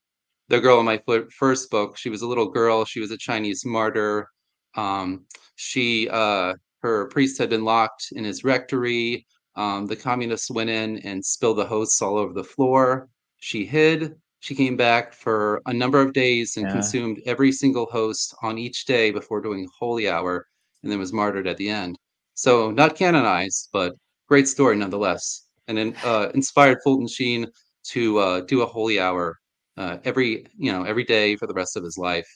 the 0.50 0.62
girl 0.62 0.80
in 0.80 0.86
my 0.86 1.00
fir- 1.06 1.30
first 1.30 1.70
book. 1.72 1.98
She 1.98 2.10
was 2.10 2.22
a 2.22 2.28
little 2.28 2.50
girl. 2.50 2.86
She 2.86 3.02
was 3.02 3.12
a 3.12 3.18
Chinese 3.18 3.66
martyr. 3.66 4.30
Um, 4.76 5.26
she 5.56 6.10
uh, 6.10 6.54
her 6.82 7.08
priest 7.10 7.38
had 7.38 7.50
been 7.50 7.66
locked 7.66 8.08
in 8.14 8.24
his 8.24 8.46
rectory. 8.46 9.28
Um, 9.58 9.88
the 9.88 9.98
communists 9.98 10.52
went 10.52 10.70
in 10.70 11.00
and 11.00 11.26
spilled 11.26 11.58
the 11.58 11.66
hosts 11.66 12.02
all 12.02 12.18
over 12.18 12.34
the 12.34 12.46
floor. 12.46 13.10
She 13.40 13.66
hid. 13.66 14.16
She 14.46 14.54
came 14.54 14.78
back 14.78 15.12
for 15.12 15.60
a 15.66 15.74
number 15.74 16.00
of 16.00 16.14
days 16.14 16.56
and 16.56 16.68
Yeah. 16.68 16.74
consumed 16.74 17.20
every 17.26 17.52
single 17.52 17.88
host 17.88 18.36
on 18.44 18.60
each 18.60 18.86
day 18.86 19.10
before 19.10 19.42
doing 19.42 19.68
holy 19.80 20.08
hour, 20.08 20.46
and 20.84 20.92
then 20.92 21.00
was 21.00 21.12
martyred 21.12 21.48
at 21.48 21.58
the 21.58 21.68
end. 21.68 21.98
So 22.36 22.70
not 22.70 22.96
canonized, 22.96 23.70
but 23.74 23.96
great 24.28 24.48
story 24.48 24.76
nonetheless, 24.76 25.48
and 25.68 25.76
then 25.76 25.96
uh, 26.04 26.30
inspired 26.36 26.78
Fulton 26.84 27.08
Sheen 27.08 27.48
to 27.86 28.20
uh, 28.20 28.42
do 28.42 28.62
a 28.62 28.68
holy 28.68 29.00
hour 29.00 29.36
uh, 29.78 29.98
every 30.04 30.46
you 30.56 30.72
know 30.72 30.84
every 30.84 31.06
day 31.06 31.36
for 31.38 31.48
the 31.48 31.54
rest 31.56 31.76
of 31.76 31.84
his 31.84 31.98
life. 31.98 32.30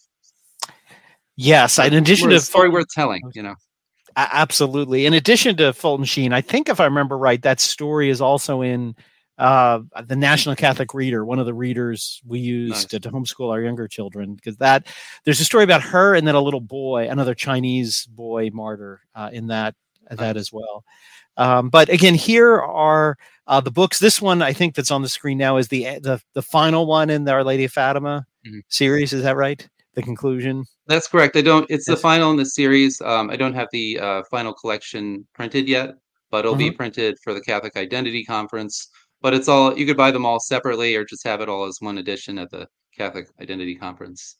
Yes, 1.35 1.77
in 1.77 1.93
addition 1.93 2.29
to 2.31 2.39
story 2.39 2.69
worth 2.69 2.87
telling, 2.89 3.21
you 3.35 3.43
know. 3.43 3.53
Absolutely. 4.15 5.05
In 5.05 5.13
addition 5.13 5.55
to 5.57 5.73
Fulton 5.73 6.05
Sheen, 6.05 6.33
I 6.33 6.41
think 6.41 6.69
if 6.69 6.79
I 6.79 6.85
remember 6.85 7.19
right, 7.19 7.43
that 7.43 7.59
story 7.59 8.09
is 8.09 8.19
also 8.19 8.63
in 8.63 8.95
uh, 9.39 9.79
the 10.05 10.15
National 10.15 10.55
Catholic 10.55 10.93
Reader, 10.93 11.25
one 11.25 11.39
of 11.39 11.45
the 11.45 11.53
readers 11.53 12.21
we 12.27 12.39
used 12.39 12.73
Nice. 12.73 12.85
to, 12.85 12.99
to 12.99 13.09
homeschool 13.09 13.51
our 13.51 13.61
younger 13.61 13.87
children. 13.87 14.35
Because 14.35 14.57
that 14.57 14.85
there's 15.23 15.39
a 15.39 15.45
story 15.45 15.63
about 15.63 15.81
her 15.81 16.13
and 16.13 16.27
then 16.27 16.35
a 16.35 16.41
little 16.41 16.61
boy, 16.61 17.09
another 17.09 17.33
Chinese 17.33 18.05
boy 18.07 18.49
martyr 18.53 19.01
uh, 19.15 19.29
in 19.33 19.47
that 19.47 19.75
that 20.11 20.37
as 20.37 20.51
well. 20.51 20.83
Um, 21.37 21.69
but 21.69 21.89
again, 21.89 22.15
here 22.15 22.59
are 22.59 23.17
uh, 23.47 23.61
the 23.61 23.71
books. 23.71 23.97
This 23.99 24.21
one 24.21 24.41
I 24.41 24.53
think 24.53 24.75
that's 24.75 24.91
on 24.91 25.01
the 25.01 25.09
screen 25.09 25.37
now 25.37 25.57
is 25.57 25.69
the 25.69 25.83
the 25.99 26.21
the 26.33 26.41
final 26.41 26.85
one 26.85 27.09
in 27.09 27.23
the 27.23 27.31
Our 27.31 27.43
Lady 27.43 27.63
of 27.65 27.71
Fatima 27.71 28.25
Mhm. 28.45 28.61
series. 28.69 29.13
Is 29.13 29.23
that 29.23 29.35
right? 29.37 29.67
The 29.95 30.01
conclusion. 30.01 30.65
That's 30.87 31.07
correct. 31.07 31.35
I 31.35 31.41
don't. 31.41 31.65
It's 31.69 31.85
the 31.85 31.97
final 31.97 32.31
in 32.31 32.37
the 32.37 32.45
series. 32.45 33.01
Um, 33.01 33.29
I 33.29 33.35
don't 33.35 33.53
have 33.53 33.67
the 33.71 33.99
uh, 33.99 34.23
final 34.29 34.53
collection 34.53 35.25
printed 35.33 35.67
yet, 35.67 35.95
but 36.31 36.39
it'll 36.45 36.55
be 36.55 36.71
printed 36.71 37.17
for 37.23 37.33
the 37.33 37.41
Catholic 37.41 37.75
Identity 37.75 38.23
Conference. 38.23 38.89
But 39.21 39.33
it's 39.33 39.47
all 39.47 39.77
you 39.77 39.85
could 39.85 39.97
buy 39.97 40.11
them 40.11 40.25
all 40.25 40.39
separately, 40.39 40.95
or 40.95 41.05
just 41.05 41.25
have 41.25 41.41
it 41.41 41.49
all 41.49 41.65
as 41.65 41.77
one 41.81 41.97
edition 41.97 42.37
at 42.39 42.49
the 42.51 42.67
Catholic 42.97 43.27
Identity 43.41 43.75
Conference. 43.75 44.37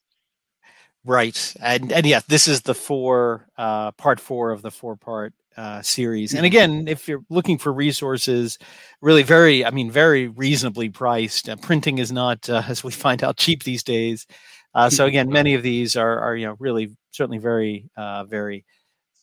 Right. 1.05 1.53
And 1.61 1.91
and 1.91 2.05
yeah, 2.05 2.21
this 2.27 2.47
is 2.47 2.61
the 2.61 2.75
four 2.75 3.47
uh 3.57 3.91
part 3.93 4.19
four 4.19 4.51
of 4.51 4.61
the 4.61 4.71
four 4.71 4.95
part 4.97 5.33
uh 5.57 5.81
series. 5.81 6.33
And 6.33 6.43
Mhm. 6.43 6.47
again, 6.47 6.87
if 6.87 7.07
you're 7.07 7.23
looking 7.29 7.57
for 7.57 7.71
resources, 7.73 8.57
really 9.01 9.23
very, 9.23 9.65
I 9.65 9.71
mean, 9.71 9.89
very 9.91 10.27
reasonably 10.27 10.89
priced. 10.89 11.47
Uh, 11.49 11.55
printing 11.55 11.99
is 11.99 12.11
not, 12.11 12.49
uh, 12.49 12.63
as 12.67 12.83
we 12.83 12.91
find 12.91 13.23
out, 13.23 13.37
cheap 13.37 13.63
these 13.63 13.83
days. 13.83 14.27
Uh, 14.75 14.89
so 14.89 15.05
again, 15.07 15.29
many 15.29 15.53
of 15.55 15.63
these 15.63 15.95
are 15.95 16.19
are 16.19 16.35
you 16.35 16.45
know 16.47 16.55
really 16.59 16.89
certainly 17.11 17.37
very 17.39 17.89
uh 17.95 18.25
very 18.25 18.65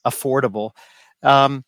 affordable. 0.06 0.70
Um 1.22 1.64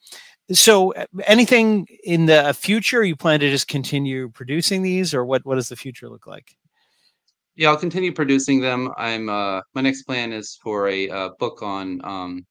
so 0.52 0.94
uh, 0.94 1.06
anything 1.26 1.86
in 2.04 2.26
the 2.26 2.54
future 2.54 3.04
you 3.04 3.16
plan 3.16 3.40
to 3.40 3.50
just 3.50 3.68
continue 3.68 4.28
producing 4.30 4.82
these 4.82 5.14
or 5.14 5.24
what 5.24 5.44
what 5.44 5.56
does 5.56 5.68
the 5.68 5.76
future 5.76 6.08
look 6.08 6.26
like? 6.26 6.56
Yeah, 7.56 7.70
I'll 7.70 7.76
continue 7.76 8.12
producing 8.12 8.60
them. 8.60 8.90
I'm. 8.96 9.28
Uh, 9.28 9.60
my 9.74 9.80
next 9.80 10.04
plan 10.04 10.32
is 10.32 10.58
for 10.62 10.88
a 10.88 11.10
uh, 11.10 11.30
book 11.40 11.60
on 11.62 12.00
um, 12.04 12.46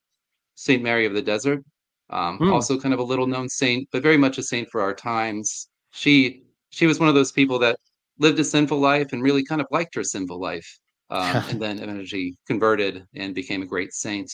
Saint 0.55 0.83
Mary 0.83 1.05
of 1.05 1.13
the 1.13 1.21
Desert. 1.21 1.63
Um, 2.09 2.37
Hmm. 2.37 2.51
Also, 2.51 2.79
kind 2.79 2.93
of 2.93 2.99
a 2.99 3.03
little 3.03 3.27
known 3.27 3.49
saint, 3.49 3.87
but 3.91 4.03
very 4.03 4.17
much 4.17 4.37
a 4.37 4.43
saint 4.43 4.69
for 4.69 4.81
our 4.81 4.93
times. 4.93 5.69
She 5.91 6.43
she 6.69 6.87
was 6.87 6.99
one 6.99 7.09
of 7.09 7.15
those 7.15 7.31
people 7.31 7.57
that 7.59 7.79
lived 8.19 8.39
a 8.39 8.43
sinful 8.43 8.79
life 8.79 9.13
and 9.13 9.23
really 9.23 9.43
kind 9.43 9.61
of 9.61 9.67
liked 9.71 9.95
her 9.95 10.03
sinful 10.03 10.39
life, 10.39 10.67
um, 11.09 11.35
and 11.49 11.61
then 11.61 11.79
eventually 11.79 12.35
converted 12.47 13.05
and 13.15 13.33
became 13.33 13.61
a 13.61 13.65
great 13.65 13.93
saint. 13.93 14.31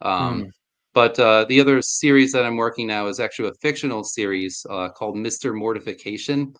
Um, 0.00 0.42
Hmm. 0.42 0.48
But 0.94 1.18
uh, 1.18 1.44
the 1.46 1.60
other 1.60 1.82
series 1.82 2.32
that 2.32 2.44
I'm 2.44 2.56
working 2.56 2.86
now 2.86 3.08
is 3.08 3.20
actually 3.20 3.48
a 3.50 3.54
fictional 3.60 4.04
series 4.04 4.64
uh, 4.70 4.88
called 4.90 5.16
Mister 5.16 5.52
Mortification, 5.52 6.54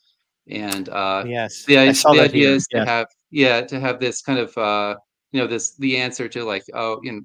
and 0.49 0.88
uh, 0.88 1.25
Yes. 1.26 1.64
the, 1.64 1.76
the 2.12 2.21
idea 2.21 2.50
is 2.50 2.67
to 2.69 2.79
Yeah. 2.79 2.85
have 2.85 3.07
yeah 3.31 3.61
to 3.62 3.81
have 3.81 3.99
this 3.99 4.23
kind 4.23 4.38
of 4.38 4.57
uh 4.57 4.95
you 5.33 5.41
know 5.41 5.47
this 5.47 5.76
the 5.79 5.97
answer 5.97 6.29
to 6.29 6.45
like 6.45 6.62
oh 6.75 7.00
you 7.03 7.12
know 7.12 7.21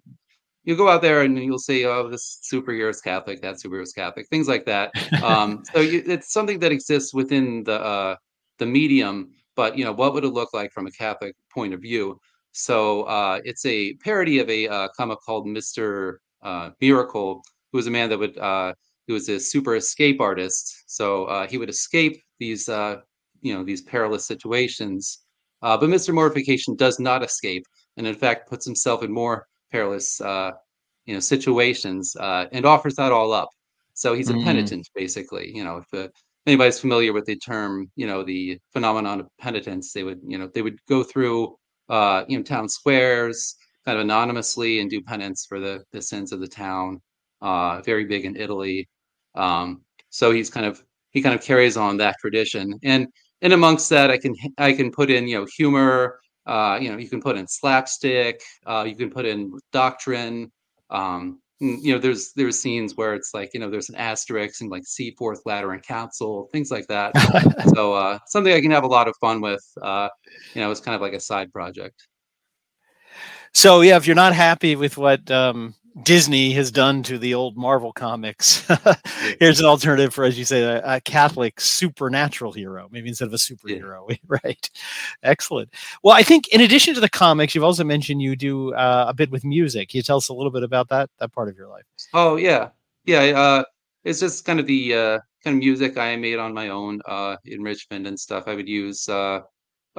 you 0.63 0.75
go 0.75 0.89
out 0.89 1.01
there 1.01 1.21
and 1.21 1.37
you'll 1.37 1.59
say 1.59 1.85
oh 1.85 2.09
this 2.09 2.39
superhero 2.51 2.89
is 2.89 3.01
catholic 3.01 3.41
that 3.41 3.55
superhero 3.55 3.83
is 3.83 3.93
catholic 3.93 4.27
things 4.29 4.47
like 4.47 4.65
that 4.65 4.91
um 5.21 5.63
so 5.73 5.81
you, 5.81 6.01
it's 6.07 6.33
something 6.33 6.57
that 6.59 6.71
exists 6.71 7.13
within 7.13 7.63
the 7.63 7.79
uh 7.79 8.15
the 8.57 8.65
medium 8.65 9.29
but 9.55 9.77
you 9.77 9.83
know 9.85 9.91
what 9.91 10.13
would 10.13 10.23
it 10.23 10.29
look 10.29 10.51
like 10.53 10.71
from 10.71 10.87
a 10.87 10.91
catholic 10.91 11.35
point 11.53 11.73
of 11.73 11.81
view 11.81 12.19
so 12.53 13.03
uh 13.03 13.39
it's 13.43 13.65
a 13.65 13.93
parody 13.95 14.39
of 14.39 14.49
a 14.49 14.67
uh, 14.67 14.87
comic 14.97 15.19
called 15.25 15.45
mr 15.45 16.15
uh 16.43 16.69
miracle 16.81 17.41
who 17.71 17.77
was 17.77 17.87
a 17.87 17.91
man 17.91 18.09
that 18.09 18.19
would 18.19 18.37
uh 18.37 18.73
who 19.07 19.13
was 19.13 19.29
a 19.29 19.39
super 19.39 19.75
escape 19.75 20.19
artist. 20.21 20.83
So 20.87 21.25
uh 21.25 21.47
he 21.47 21.57
would 21.57 21.69
escape 21.69 22.21
these 22.39 22.69
uh 22.69 22.97
you 23.41 23.53
know 23.53 23.63
these 23.63 23.81
perilous 23.81 24.25
situations. 24.27 25.19
Uh, 25.61 25.77
but 25.77 25.89
mr 25.89 26.13
mortification 26.13 26.75
does 26.75 26.99
not 26.99 27.23
escape 27.23 27.65
and 27.97 28.07
in 28.07 28.15
fact 28.15 28.49
puts 28.49 28.65
himself 28.65 29.03
in 29.03 29.11
more 29.11 29.45
perilous 29.71 30.19
uh, 30.21 30.51
you 31.05 31.13
know 31.13 31.19
situations 31.19 32.15
uh, 32.19 32.45
and 32.51 32.65
offers 32.65 32.95
that 32.95 33.11
all 33.11 33.31
up. 33.33 33.49
So 33.93 34.13
he's 34.13 34.29
a 34.29 34.33
Mm. 34.33 34.43
penitent 34.43 34.87
basically 34.95 35.51
you 35.55 35.63
know 35.63 35.77
if 35.83 35.93
uh, 35.93 36.07
anybody's 36.47 36.79
familiar 36.79 37.13
with 37.13 37.25
the 37.25 37.35
term 37.37 37.89
you 37.95 38.07
know 38.07 38.23
the 38.23 38.57
phenomenon 38.73 39.19
of 39.21 39.27
penitence 39.39 39.91
they 39.93 40.03
would 40.03 40.19
you 40.27 40.37
know 40.37 40.49
they 40.53 40.61
would 40.61 40.79
go 40.87 41.03
through 41.03 41.55
uh, 41.89 42.23
you 42.27 42.37
know 42.37 42.43
town 42.43 42.67
squares 42.69 43.55
kind 43.89 43.97
of 43.97 44.05
anonymously 44.05 44.81
and 44.81 44.89
do 44.91 45.01
penance 45.01 45.47
for 45.49 45.59
the 45.59 45.83
the 45.93 46.01
sins 46.01 46.31
of 46.31 46.39
the 46.39 46.47
town 46.47 47.01
uh, 47.41 47.81
very 47.81 48.05
big 48.05 48.23
in 48.23 48.35
italy. 48.35 48.87
Um, 49.33 49.81
so 50.11 50.29
he's 50.31 50.49
kind 50.51 50.65
of 50.65 50.83
he 51.09 51.23
kind 51.23 51.33
of 51.33 51.41
carries 51.41 51.75
on 51.75 51.97
that 51.97 52.15
tradition. 52.21 52.79
And 52.83 53.07
and 53.41 53.51
amongst 53.53 53.89
that 53.89 54.11
i 54.11 54.17
can 54.17 54.35
i 54.59 54.71
can 54.73 54.91
put 54.91 55.09
in 55.09 55.27
you 55.27 55.39
know 55.39 55.47
humor 55.57 56.19
uh, 56.45 56.77
you 56.79 56.91
know 56.91 56.97
you 56.97 57.09
can 57.09 57.21
put 57.21 57.35
in 57.35 57.47
slapstick 57.47 58.41
uh, 58.67 58.85
you 58.87 58.95
can 58.95 59.09
put 59.09 59.25
in 59.25 59.51
doctrine. 59.71 60.51
Um, 60.91 61.39
you 61.59 61.91
know 61.93 61.99
there's 61.99 62.31
there's 62.33 62.61
scenes 62.61 62.95
where 62.95 63.13
it's 63.15 63.31
like 63.33 63.49
you 63.53 63.59
know 63.59 63.69
there's 63.71 63.89
an 63.89 63.95
asterisk 63.95 64.61
and 64.61 64.69
like 64.69 64.85
see 64.85 65.15
fourth 65.17 65.41
lateran 65.45 65.81
council 65.81 66.47
things 66.51 66.69
like 66.69 66.87
that. 66.87 67.11
So 67.75 67.93
uh, 67.93 68.19
something 68.27 68.53
i 68.53 68.61
can 68.61 68.71
have 68.71 68.83
a 68.83 68.93
lot 68.97 69.07
of 69.07 69.15
fun 69.19 69.41
with 69.41 69.65
uh, 69.81 70.09
you 70.53 70.61
know 70.61 70.69
it's 70.71 70.79
kind 70.79 70.95
of 70.95 71.01
like 71.01 71.13
a 71.13 71.19
side 71.19 71.51
project 71.51 72.08
So 73.53 73.81
yeah, 73.81 73.97
if 73.97 74.07
you're 74.07 74.15
not 74.15 74.33
happy 74.33 74.75
with 74.75 74.97
what 74.97 75.29
um, 75.31 75.75
Disney 76.03 76.51
has 76.53 76.71
done 76.71 77.03
to 77.03 77.17
the 77.17 77.33
old 77.33 77.57
Marvel 77.57 77.91
comics, 77.91 78.65
here's 79.39 79.59
an 79.59 79.65
alternative 79.65 80.13
for, 80.13 80.23
as 80.23 80.37
you 80.37 80.45
say, 80.45 80.61
a, 80.61 80.81
a 80.95 81.01
Catholic 81.01 81.59
supernatural 81.59 82.51
hero, 82.51 82.87
maybe 82.91 83.09
instead 83.09 83.27
of 83.27 83.33
a 83.33 83.37
superhero. 83.37 84.17
Right? 84.27 84.69
Excellent. 85.23 85.73
Well, 86.03 86.15
I 86.15 86.23
think 86.23 86.47
in 86.49 86.61
addition 86.61 86.93
to 86.93 87.01
the 87.01 87.09
comics, 87.09 87.55
you've 87.55 87.63
also 87.63 87.83
mentioned 87.83 88.21
you 88.21 88.35
do 88.35 88.73
uh, 88.73 89.05
a 89.07 89.13
bit 89.13 89.31
with 89.31 89.43
music. 89.43 89.89
Can 89.89 89.97
you 89.97 90.03
tell 90.03 90.17
us 90.17 90.29
a 90.29 90.33
little 90.33 90.51
bit 90.51 90.63
about 90.63 90.89
that 90.89 91.09
that 91.19 91.31
part 91.31 91.49
of 91.49 91.57
your 91.57 91.67
life? 91.67 91.83
Oh 92.13 92.35
yeah, 92.35 92.69
yeah. 93.05 93.21
Uh, 93.21 93.63
it's 94.03 94.19
just 94.19 94.45
kind 94.45 94.59
of 94.59 94.67
the 94.67 94.93
uh, 94.93 95.19
kind 95.43 95.55
of 95.55 95.59
music 95.59 95.97
I 95.97 96.15
made 96.15 96.37
on 96.37 96.53
my 96.53 96.69
own 96.69 97.01
uh, 97.05 97.37
in 97.45 97.61
Richmond 97.61 98.07
and 98.07 98.19
stuff. 98.19 98.45
I 98.47 98.55
would 98.55 98.67
use 98.67 99.07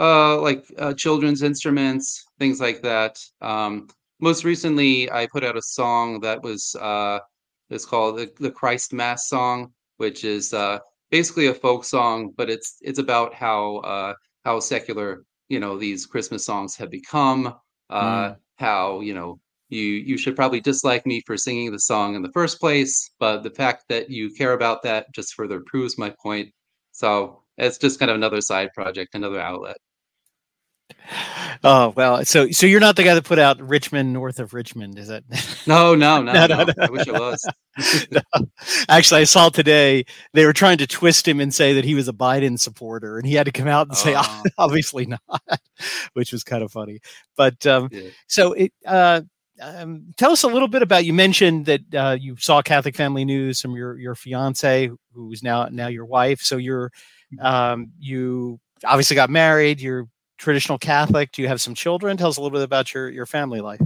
uh, 0.00 0.40
like 0.40 0.64
uh, 0.78 0.94
children's 0.94 1.42
instruments, 1.42 2.24
things 2.38 2.58
like 2.58 2.80
that. 2.82 3.18
Um, 3.42 3.88
most 4.18 4.44
recently, 4.44 5.10
I 5.12 5.26
put 5.26 5.44
out 5.44 5.58
a 5.58 5.62
song 5.62 6.20
that 6.20 6.42
was 6.42 6.74
uh, 6.80 7.18
it's 7.68 7.84
called 7.84 8.16
the, 8.16 8.30
the 8.38 8.50
Christ 8.50 8.94
Mass 8.94 9.28
song, 9.28 9.72
which 9.98 10.24
is 10.24 10.54
uh, 10.54 10.78
basically 11.10 11.48
a 11.48 11.54
folk 11.54 11.84
song, 11.84 12.32
but 12.36 12.48
it's 12.48 12.78
it's 12.80 12.98
about 12.98 13.34
how 13.34 13.76
uh, 13.78 14.14
how 14.44 14.58
secular 14.58 15.24
you 15.48 15.60
know 15.60 15.78
these 15.78 16.06
Christmas 16.06 16.46
songs 16.46 16.76
have 16.76 16.90
become. 16.90 17.54
Uh, 17.90 18.30
mm. 18.30 18.36
How 18.56 19.00
you 19.00 19.12
know 19.12 19.38
you 19.68 19.82
you 19.82 20.16
should 20.16 20.36
probably 20.36 20.60
dislike 20.60 21.04
me 21.06 21.22
for 21.26 21.36
singing 21.36 21.72
the 21.72 21.78
song 21.78 22.14
in 22.14 22.22
the 22.22 22.32
first 22.32 22.58
place, 22.58 23.10
but 23.18 23.42
the 23.42 23.50
fact 23.50 23.84
that 23.90 24.08
you 24.08 24.30
care 24.30 24.54
about 24.54 24.82
that 24.84 25.12
just 25.14 25.34
further 25.34 25.60
proves 25.66 25.98
my 25.98 26.14
point. 26.22 26.50
So 26.92 27.42
it's 27.58 27.78
just 27.78 27.98
kind 27.98 28.10
of 28.10 28.16
another 28.16 28.40
side 28.40 28.70
project, 28.74 29.14
another 29.14 29.40
outlet. 29.40 29.76
Oh 31.62 31.92
well, 31.94 32.24
so 32.24 32.50
so 32.50 32.66
you're 32.66 32.80
not 32.80 32.96
the 32.96 33.02
guy 33.02 33.14
that 33.14 33.24
put 33.24 33.38
out 33.38 33.60
Rich 33.60 33.92
Men 33.92 34.12
North 34.12 34.38
of 34.38 34.54
Richmond, 34.54 34.98
is 34.98 35.10
it? 35.10 35.24
No, 35.66 35.94
no, 35.94 36.22
no, 36.22 36.32
no. 36.32 36.46
no, 36.46 36.64
no. 36.64 36.72
I 36.80 36.90
wish 36.90 37.06
I 37.06 37.12
was. 37.12 37.48
no. 38.10 38.20
Actually, 38.88 39.20
I 39.20 39.24
saw 39.24 39.48
today 39.50 40.04
they 40.32 40.46
were 40.46 40.52
trying 40.52 40.78
to 40.78 40.86
twist 40.86 41.28
him 41.28 41.40
and 41.40 41.54
say 41.54 41.74
that 41.74 41.84
he 41.84 41.94
was 41.94 42.08
a 42.08 42.12
Biden 42.12 42.58
supporter, 42.58 43.18
and 43.18 43.26
he 43.26 43.34
had 43.34 43.46
to 43.46 43.52
come 43.52 43.68
out 43.68 43.88
and 43.88 43.96
say, 43.96 44.14
oh. 44.16 44.42
obviously 44.58 45.06
not, 45.06 45.42
which 46.14 46.32
was 46.32 46.42
kind 46.42 46.62
of 46.62 46.72
funny. 46.72 47.00
But 47.36 47.66
um, 47.66 47.88
yeah. 47.92 48.08
so 48.26 48.52
it. 48.52 48.72
Uh, 48.86 49.22
um, 49.62 50.06
tell 50.16 50.30
us 50.30 50.42
a 50.42 50.48
little 50.48 50.68
bit 50.68 50.80
about. 50.80 51.04
You 51.04 51.12
mentioned 51.12 51.66
that 51.66 51.94
uh, 51.94 52.16
you 52.18 52.36
saw 52.38 52.62
Catholic 52.62 52.96
Family 52.96 53.26
News 53.26 53.60
from 53.60 53.72
your 53.76 53.98
your 53.98 54.14
fiance, 54.14 54.90
who's 55.12 55.42
now 55.42 55.68
now 55.70 55.88
your 55.88 56.06
wife. 56.06 56.40
So 56.40 56.56
you're 56.56 56.90
mm-hmm. 57.34 57.44
um, 57.44 57.92
you 57.98 58.58
obviously 58.84 59.16
got 59.16 59.28
married. 59.28 59.80
You're 59.80 60.06
traditional 60.40 60.78
Catholic? 60.78 61.30
Do 61.32 61.42
you 61.42 61.48
have 61.48 61.60
some 61.60 61.74
children? 61.74 62.16
Tell 62.16 62.28
us 62.28 62.38
a 62.38 62.40
little 62.40 62.56
bit 62.56 62.64
about 62.64 62.92
your 62.94 63.10
your 63.10 63.26
family 63.26 63.60
life. 63.60 63.80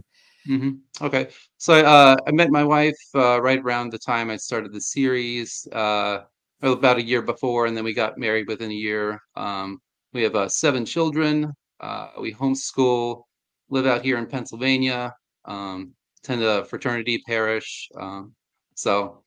Mm-hmm. 0.49 1.05
Okay, 1.05 1.29
so 1.57 1.75
uh, 1.75 2.17
I 2.27 2.31
met 2.33 2.51
my 2.51 2.65
wife 2.65 2.99
uh, 3.15 3.41
right 3.41 3.59
around 3.59 3.91
the 3.91 3.99
time 3.99 4.31
I 4.31 4.37
started 4.37 4.73
the 4.73 4.81
series, 4.81 5.67
uh, 5.73 6.21
about 6.63 6.99
a 6.99 7.03
year 7.03 7.23
before, 7.23 7.67
and 7.67 7.77
then 7.77 7.85
we 7.85 7.95
got 7.95 8.19
married 8.19 8.47
within 8.47 8.71
a 8.71 8.75
year. 8.75 9.21
Um, 9.37 9.81
we 10.13 10.23
have 10.23 10.37
uh, 10.37 10.49
seven 10.49 10.85
children. 10.85 11.53
Uh, 11.81 12.09
we 12.21 12.33
homeschool, 12.33 13.23
live 13.71 13.87
out 13.87 14.03
here 14.03 14.19
in 14.19 14.27
Pennsylvania, 14.27 15.15
um, 15.47 15.93
attend 16.23 16.43
a 16.43 16.65
fraternity 16.67 17.23
parish. 17.27 17.89
Um, 17.99 18.35
so 18.75 19.24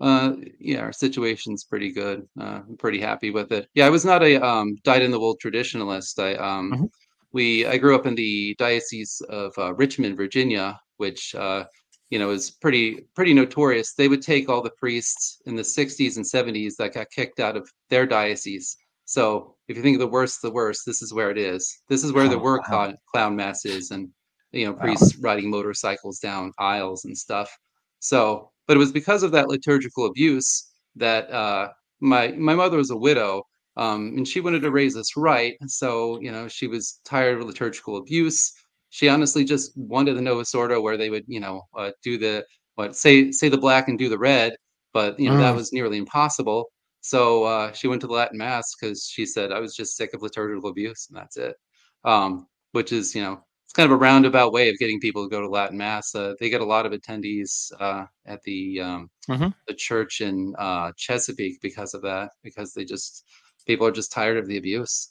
uh, 0.00 0.32
yeah, 0.60 0.80
our 0.80 0.92
situation's 0.92 1.64
pretty 1.64 1.90
good. 1.90 2.26
Uh, 2.40 2.60
I'm 2.68 2.76
pretty 2.76 3.00
happy 3.00 3.30
with 3.30 3.50
it. 3.50 3.68
Yeah, 3.74 3.86
I 3.86 3.90
was 3.90 4.04
not 4.04 4.22
a 4.22 4.36
um, 4.44 4.76
dyed 4.84 5.02
in 5.02 5.10
the 5.10 5.18
wool 5.18 5.36
traditionalist. 5.42 6.22
I 6.22 6.34
um, 6.34 6.72
mm-hmm. 6.72 6.84
we 7.32 7.66
I 7.66 7.78
grew 7.78 7.96
up 7.96 8.06
in 8.06 8.14
the 8.14 8.54
diocese 8.58 9.20
of 9.28 9.52
uh, 9.58 9.74
Richmond, 9.74 10.16
Virginia, 10.16 10.78
which 10.98 11.34
uh, 11.34 11.64
you 12.10 12.18
know 12.20 12.30
is 12.30 12.50
pretty 12.50 13.06
pretty 13.16 13.34
notorious. 13.34 13.94
They 13.94 14.08
would 14.08 14.22
take 14.22 14.48
all 14.48 14.62
the 14.62 14.70
priests 14.78 15.42
in 15.46 15.56
the 15.56 15.62
60s 15.62 16.16
and 16.16 16.24
70s 16.24 16.76
that 16.76 16.94
got 16.94 17.10
kicked 17.10 17.40
out 17.40 17.56
of 17.56 17.68
their 17.90 18.06
diocese. 18.06 18.76
So 19.04 19.56
if 19.68 19.76
you 19.76 19.82
think 19.82 19.96
of 19.96 20.00
the 20.00 20.06
worst, 20.06 20.42
the 20.42 20.50
worst, 20.50 20.82
this 20.86 21.02
is 21.02 21.12
where 21.12 21.30
it 21.30 21.38
is. 21.38 21.80
This 21.88 22.04
is 22.04 22.12
where 22.12 22.26
oh, 22.26 22.28
the 22.28 22.38
were 22.38 22.60
wow. 22.70 22.94
clown 23.10 23.34
masses 23.34 23.90
and 23.90 24.10
you 24.52 24.66
know 24.66 24.74
priests 24.74 25.16
wow. 25.16 25.30
riding 25.30 25.50
motorcycles 25.50 26.20
down 26.20 26.52
aisles 26.58 27.04
and 27.04 27.18
stuff. 27.18 27.50
So 27.98 28.52
but 28.68 28.76
it 28.76 28.80
was 28.80 28.92
because 28.92 29.24
of 29.24 29.32
that 29.32 29.48
liturgical 29.48 30.06
abuse 30.06 30.70
that 30.94 31.28
uh, 31.30 31.70
my 32.00 32.28
my 32.28 32.54
mother 32.54 32.76
was 32.76 32.90
a 32.90 32.96
widow, 32.96 33.42
um, 33.76 34.12
and 34.16 34.28
she 34.28 34.40
wanted 34.40 34.62
to 34.62 34.70
raise 34.70 34.96
us 34.96 35.16
right. 35.16 35.56
So 35.66 36.20
you 36.20 36.30
know, 36.30 36.46
she 36.46 36.68
was 36.68 37.00
tired 37.04 37.38
of 37.38 37.46
liturgical 37.46 37.96
abuse. 37.96 38.52
She 38.90 39.08
honestly 39.08 39.44
just 39.44 39.76
wanted 39.76 40.16
the 40.16 40.22
Novus 40.22 40.54
Ordo 40.54 40.80
where 40.80 40.96
they 40.96 41.10
would 41.10 41.24
you 41.26 41.40
know 41.40 41.62
uh, 41.76 41.90
do 42.04 42.18
the 42.18 42.44
what 42.76 42.94
say 42.94 43.32
say 43.32 43.48
the 43.48 43.58
black 43.58 43.88
and 43.88 43.98
do 43.98 44.08
the 44.08 44.18
red, 44.18 44.54
but 44.92 45.18
you 45.18 45.28
know 45.30 45.36
mm. 45.36 45.40
that 45.40 45.56
was 45.56 45.72
nearly 45.72 45.96
impossible. 45.96 46.70
So 47.00 47.44
uh, 47.44 47.72
she 47.72 47.88
went 47.88 48.02
to 48.02 48.06
the 48.06 48.12
Latin 48.12 48.38
Mass 48.38 48.74
because 48.78 49.06
she 49.10 49.24
said 49.24 49.50
I 49.50 49.60
was 49.60 49.74
just 49.74 49.96
sick 49.96 50.10
of 50.14 50.22
liturgical 50.22 50.70
abuse, 50.70 51.08
and 51.08 51.16
that's 51.18 51.36
it. 51.38 51.56
Um, 52.04 52.46
which 52.72 52.92
is 52.92 53.14
you 53.14 53.22
know 53.22 53.42
it's 53.68 53.74
kind 53.74 53.84
of 53.84 53.92
a 53.92 54.00
roundabout 54.00 54.50
way 54.50 54.70
of 54.70 54.78
getting 54.78 54.98
people 54.98 55.22
to 55.22 55.28
go 55.28 55.42
to 55.42 55.48
Latin 55.48 55.76
Mass. 55.76 56.14
Uh, 56.14 56.32
they 56.40 56.48
get 56.48 56.62
a 56.62 56.64
lot 56.64 56.86
of 56.86 56.92
attendees 56.92 57.70
uh, 57.78 58.06
at 58.24 58.42
the 58.44 58.80
um, 58.80 59.10
mm-hmm. 59.28 59.48
the 59.66 59.74
church 59.74 60.22
in 60.22 60.54
uh, 60.58 60.90
Chesapeake 60.96 61.60
because 61.60 61.92
of 61.92 62.00
that, 62.00 62.30
because 62.42 62.72
they 62.72 62.86
just 62.86 63.26
people 63.66 63.86
are 63.86 63.92
just 63.92 64.10
tired 64.10 64.38
of 64.38 64.46
the 64.46 64.56
abuse. 64.56 65.10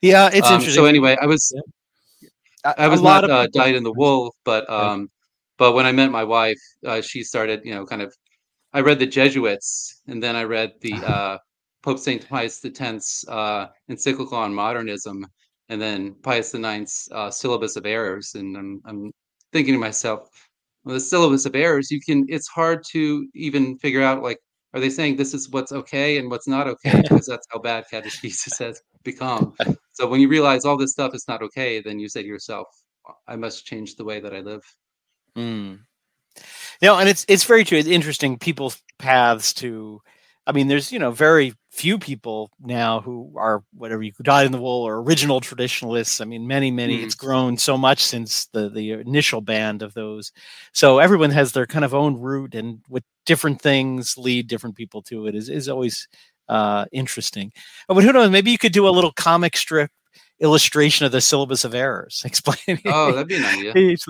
Yeah, 0.00 0.30
it's 0.32 0.46
um, 0.46 0.54
interesting. 0.54 0.82
So 0.82 0.86
anyway, 0.86 1.18
I 1.20 1.26
was 1.26 1.52
yeah. 2.24 2.72
I, 2.78 2.88
was 2.88 3.02
not 3.02 3.28
uh, 3.28 3.46
dyed 3.48 3.74
in 3.74 3.82
the 3.82 3.92
wool, 3.96 4.34
but 4.42 4.68
um, 4.70 5.10
but 5.58 5.74
when 5.74 5.84
I 5.84 5.92
met 5.92 6.10
my 6.10 6.24
wife, 6.24 6.60
uh, 6.86 7.02
she 7.02 7.22
started, 7.22 7.60
you 7.62 7.74
know, 7.74 7.84
kind 7.84 8.00
of. 8.00 8.14
I 8.72 8.80
read 8.80 8.98
the 8.98 9.06
Jesuits, 9.06 10.00
and 10.06 10.22
then 10.22 10.34
I 10.34 10.44
read 10.44 10.72
the 10.80 10.94
uh, 11.06 11.38
Pope 11.82 11.98
Saint 11.98 12.26
Pius 12.26 12.64
X's 12.64 13.22
uh, 13.28 13.66
encyclical 13.90 14.38
on 14.38 14.54
modernism, 14.54 15.26
and 15.70 15.80
then 15.80 16.14
Pius 16.22 16.52
IX's 16.52 17.08
uh, 17.12 17.30
syllabus 17.30 17.76
of 17.76 17.86
errors. 17.86 18.34
And 18.34 18.56
I'm, 18.56 18.82
I'm 18.84 19.12
thinking 19.52 19.72
to 19.74 19.78
myself, 19.78 20.28
well, 20.84 20.94
the 20.94 21.00
syllabus 21.00 21.46
of 21.46 21.54
errors, 21.54 21.92
you 21.92 22.00
can, 22.00 22.26
it's 22.28 22.48
hard 22.48 22.84
to 22.90 23.28
even 23.34 23.78
figure 23.78 24.02
out 24.02 24.22
like, 24.22 24.38
are 24.74 24.80
they 24.80 24.90
saying 24.90 25.16
this 25.16 25.32
is 25.32 25.48
what's 25.50 25.72
okay 25.72 26.18
and 26.18 26.28
what's 26.28 26.48
not 26.48 26.66
okay? 26.66 27.00
Because 27.02 27.26
that's 27.26 27.46
how 27.50 27.60
bad 27.60 27.84
catechesis 27.90 28.58
has 28.58 28.82
become. 29.04 29.54
So 29.92 30.08
when 30.08 30.20
you 30.20 30.28
realize 30.28 30.64
all 30.64 30.76
this 30.76 30.92
stuff 30.92 31.14
is 31.14 31.26
not 31.28 31.42
okay, 31.42 31.80
then 31.80 32.00
you 32.00 32.08
say 32.08 32.22
to 32.22 32.28
yourself, 32.28 32.66
I 33.28 33.36
must 33.36 33.64
change 33.64 33.94
the 33.94 34.04
way 34.04 34.20
that 34.20 34.34
I 34.34 34.40
live. 34.40 34.62
Mm. 35.36 35.80
You 36.36 36.88
know, 36.88 36.98
and 36.98 37.08
it's 37.08 37.24
it's 37.28 37.44
very 37.44 37.64
true. 37.64 37.78
It's 37.78 37.88
interesting 37.88 38.38
people's 38.38 38.80
paths 38.98 39.52
to 39.54 40.00
I 40.50 40.52
mean, 40.52 40.66
there's 40.66 40.90
you 40.90 40.98
know 40.98 41.12
very 41.12 41.54
few 41.70 41.96
people 41.96 42.50
now 42.60 43.00
who 43.00 43.32
are 43.36 43.62
whatever 43.72 44.02
you 44.02 44.12
could 44.12 44.26
die 44.26 44.42
in 44.42 44.50
the 44.50 44.60
wool 44.60 44.82
or 44.82 45.00
original 45.00 45.40
traditionalists. 45.40 46.20
I 46.20 46.24
mean, 46.24 46.48
many, 46.48 46.72
many. 46.72 46.98
Mm. 46.98 47.04
It's 47.04 47.14
grown 47.14 47.56
so 47.56 47.78
much 47.78 48.02
since 48.02 48.46
the 48.46 48.68
the 48.68 48.90
initial 48.90 49.40
band 49.40 49.82
of 49.82 49.94
those. 49.94 50.32
So 50.72 50.98
everyone 50.98 51.30
has 51.30 51.52
their 51.52 51.66
kind 51.66 51.84
of 51.84 51.94
own 51.94 52.18
route, 52.18 52.56
and 52.56 52.80
what 52.88 53.04
different 53.26 53.62
things 53.62 54.18
lead 54.18 54.48
different 54.48 54.74
people 54.74 55.02
to 55.02 55.28
it 55.28 55.36
is 55.36 55.48
is 55.48 55.68
always 55.68 56.08
uh, 56.48 56.86
interesting. 56.90 57.52
Oh, 57.88 57.94
but 57.94 58.02
who 58.02 58.12
knows? 58.12 58.30
Maybe 58.30 58.50
you 58.50 58.58
could 58.58 58.72
do 58.72 58.88
a 58.88 58.90
little 58.90 59.12
comic 59.12 59.56
strip 59.56 59.92
illustration 60.40 61.06
of 61.06 61.12
the 61.12 61.20
syllabus 61.20 61.64
of 61.64 61.74
errors, 61.74 62.22
explaining. 62.26 62.82
Oh, 62.86 63.12
that'd 63.12 63.28
be 63.28 63.36
an 63.36 63.44
idea. 63.44 63.72
Each, 63.76 64.04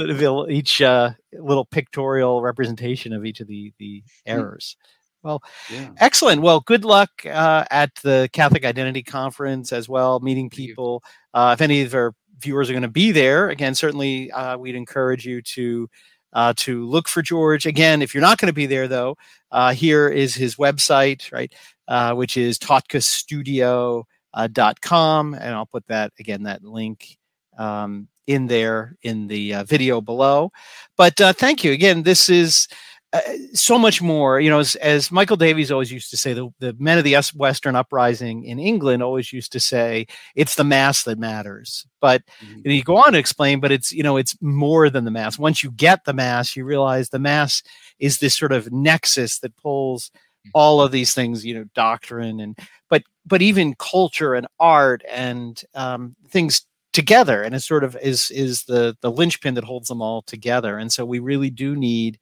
each 0.48 0.81
uh, 0.81 1.11
little 1.35 1.66
pictorial 1.66 2.40
representation 2.40 3.12
of 3.12 3.26
each 3.26 3.40
of 3.40 3.48
the 3.48 3.74
the 3.79 4.03
hmm. 4.26 4.33
errors. 4.33 4.76
Mm. 4.79 5.00
Well, 5.23 5.43
yeah. 5.71 5.91
excellent. 5.99 6.41
Well, 6.41 6.61
good 6.61 6.85
luck 6.85 7.11
uh, 7.27 7.65
at 7.71 7.95
the 7.97 8.31
Catholic 8.33 8.65
Identity 8.65 9.03
Conference 9.03 9.73
as 9.73 9.89
well, 9.89 10.21
meeting 10.21 10.49
people. 10.49 11.03
Uh, 11.35 11.55
if 11.57 11.61
any 11.61 11.83
of 11.83 11.95
our 11.95 12.15
viewers 12.39 12.71
are 12.71 12.73
going 12.73 12.83
to 12.83 12.89
be 12.89 13.13
there, 13.13 13.51
again, 13.51 13.75
certainly 13.75 14.31
uh, 14.33 14.57
we'd 14.57 14.75
encourage 14.75 15.27
you 15.27 15.43
to 15.43 15.89
uh, 16.33 16.55
to 16.57 16.87
look 16.87 17.09
for 17.09 17.23
George. 17.23 17.67
Again, 17.67 18.03
if 18.03 18.15
you're 18.15 18.23
not 18.23 18.39
going 18.39 18.47
to 18.47 18.55
be 18.55 18.67
there, 18.67 18.87
though, 18.89 19.17
uh, 19.51 19.75
here 19.75 20.09
is 20.09 20.35
his 20.35 20.57
website, 20.57 21.31
right, 21.33 21.53
uh, 21.89 22.15
which 22.15 22.37
is 22.37 22.59
tautkusstudio.com, 22.59 25.35
and 25.35 25.55
I'll 25.55 25.67
put 25.67 25.87
that 25.89 26.13
again 26.19 26.45
that 26.45 26.65
link 26.65 27.19
um, 27.59 28.09
in 28.27 28.47
there 28.47 28.97
in 29.03 29.27
the 29.27 29.65
video 29.65 30.01
below. 30.01 30.51
But 30.97 31.17
thank 31.17 31.63
you 31.63 31.73
again. 31.73 32.05
This 32.05 32.31
is 32.31 32.69
uh, 33.12 33.20
so 33.53 33.77
much 33.77 34.01
more. 34.01 34.40
You 34.40 34.51
know, 34.51 34.61
as, 34.61 34.77
as, 34.77 35.11
Michael 35.11 35.37
Davies 35.37 35.73
always 35.73 35.90
used 35.90 36.11
to 36.11 36.16
say, 36.16 36.33
the, 36.33 36.49
the 36.61 36.77
men 36.79 36.96
of 36.96 37.03
the 37.03 37.16
Western 37.35 37.75
uprising 37.75 38.44
in 38.44 38.61
England 38.61 39.03
always 39.03 39.33
used 39.33 39.51
to 39.53 39.61
say, 39.61 40.07
it's 40.37 40.55
the 40.55 40.62
mass 40.62 41.03
that 41.03 41.18
matters. 41.18 41.87
But 42.01 42.23
mm-hmm. 42.40 42.61
you, 42.64 42.73
you 42.75 42.83
go 42.85 42.99
on 42.99 43.12
to 43.12 43.18
explain, 43.18 43.59
but 43.59 43.73
it's, 43.73 43.90
you 43.90 44.05
know, 44.05 44.16
it's 44.16 44.37
more 44.40 44.88
than 44.90 45.05
the 45.05 45.11
mass. 45.11 45.40
Once 45.40 45.64
you 45.64 45.73
get 45.73 46.05
the 46.05 46.12
mass, 46.12 46.55
you 46.55 46.64
realize 46.64 47.09
the 47.09 47.18
mass 47.18 47.64
is 47.99 48.18
this 48.18 48.37
sort 48.37 48.53
of 48.53 48.70
nexus 48.70 49.40
that 49.40 49.57
pulls 49.57 50.11
mm-hmm. 50.11 50.51
all 50.55 50.81
of 50.81 50.92
these 50.92 51.12
things, 51.12 51.44
you 51.44 51.55
know, 51.55 51.64
doctrine 51.75 52.38
and, 52.38 52.57
but, 52.88 53.03
but 53.27 53.42
even 53.42 53.75
culture 53.75 54.35
and 54.35 54.46
art 54.61 55.03
and 55.11 55.64
um, 55.75 56.14
things 56.29 56.64
together. 56.92 57.42
And 57.42 57.57
it 57.57 57.61
sort 57.61 57.83
of 57.83 57.96
is, 58.01 58.31
is 58.31 58.64
the, 58.64 58.96
the 59.01 59.11
linchpin 59.11 59.55
that 59.55 59.64
holds 59.64 59.88
them 59.88 60.01
all 60.01 60.23
together. 60.23 60.79
And 60.79 60.92
so 60.92 61.05
we 61.05 61.18
really 61.18 61.51
do 61.51 61.75
need, 61.75 62.20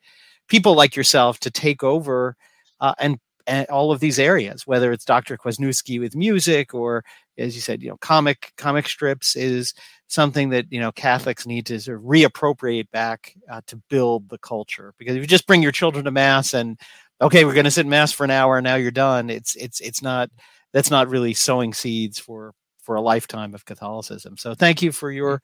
people 0.48 0.74
like 0.74 0.96
yourself 0.96 1.38
to 1.40 1.50
take 1.50 1.82
over 1.82 2.36
uh, 2.80 2.94
and, 2.98 3.18
and 3.46 3.66
all 3.68 3.92
of 3.92 4.00
these 4.00 4.18
areas, 4.18 4.66
whether 4.66 4.92
it's 4.92 5.04
Dr. 5.04 5.36
Kwasniewski 5.36 6.00
with 6.00 6.16
music 6.16 6.74
or, 6.74 7.04
as 7.38 7.54
you 7.54 7.60
said, 7.60 7.82
you 7.82 7.88
know, 7.88 7.96
comic 7.98 8.52
comic 8.56 8.86
strips 8.88 9.36
is 9.36 9.72
something 10.08 10.48
that 10.50 10.66
you 10.70 10.80
know 10.80 10.90
Catholics 10.90 11.46
need 11.46 11.66
to 11.66 11.80
sort 11.80 11.98
of 11.98 12.04
reappropriate 12.04 12.90
back 12.90 13.34
uh, 13.50 13.60
to 13.66 13.76
build 13.88 14.28
the 14.28 14.38
culture. 14.38 14.94
Because 14.98 15.16
if 15.16 15.22
you 15.22 15.26
just 15.26 15.46
bring 15.46 15.62
your 15.62 15.72
children 15.72 16.04
to 16.04 16.10
mass 16.10 16.52
and 16.52 16.78
okay, 17.20 17.44
we're 17.44 17.54
going 17.54 17.64
to 17.64 17.70
sit 17.70 17.86
in 17.86 17.90
mass 17.90 18.12
for 18.12 18.24
an 18.24 18.30
hour 18.30 18.58
and 18.58 18.64
now 18.64 18.74
you're 18.74 18.90
done, 18.90 19.30
it's 19.30 19.54
it's 19.56 19.80
it's 19.80 20.02
not 20.02 20.30
that's 20.72 20.90
not 20.90 21.08
really 21.08 21.34
sowing 21.34 21.72
seeds 21.72 22.18
for 22.18 22.52
for 22.82 22.96
a 22.96 23.00
lifetime 23.00 23.54
of 23.54 23.64
Catholicism. 23.64 24.36
So 24.36 24.54
thank 24.54 24.82
you 24.82 24.92
for 24.92 25.10
your 25.10 25.42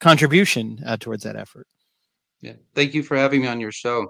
contribution 0.00 0.80
uh, 0.84 0.96
towards 0.96 1.24
that 1.24 1.36
effort. 1.36 1.66
Yeah, 2.40 2.54
thank 2.74 2.94
you 2.94 3.02
for 3.02 3.16
having 3.16 3.42
me 3.42 3.48
on 3.48 3.60
your 3.60 3.72
show. 3.72 4.08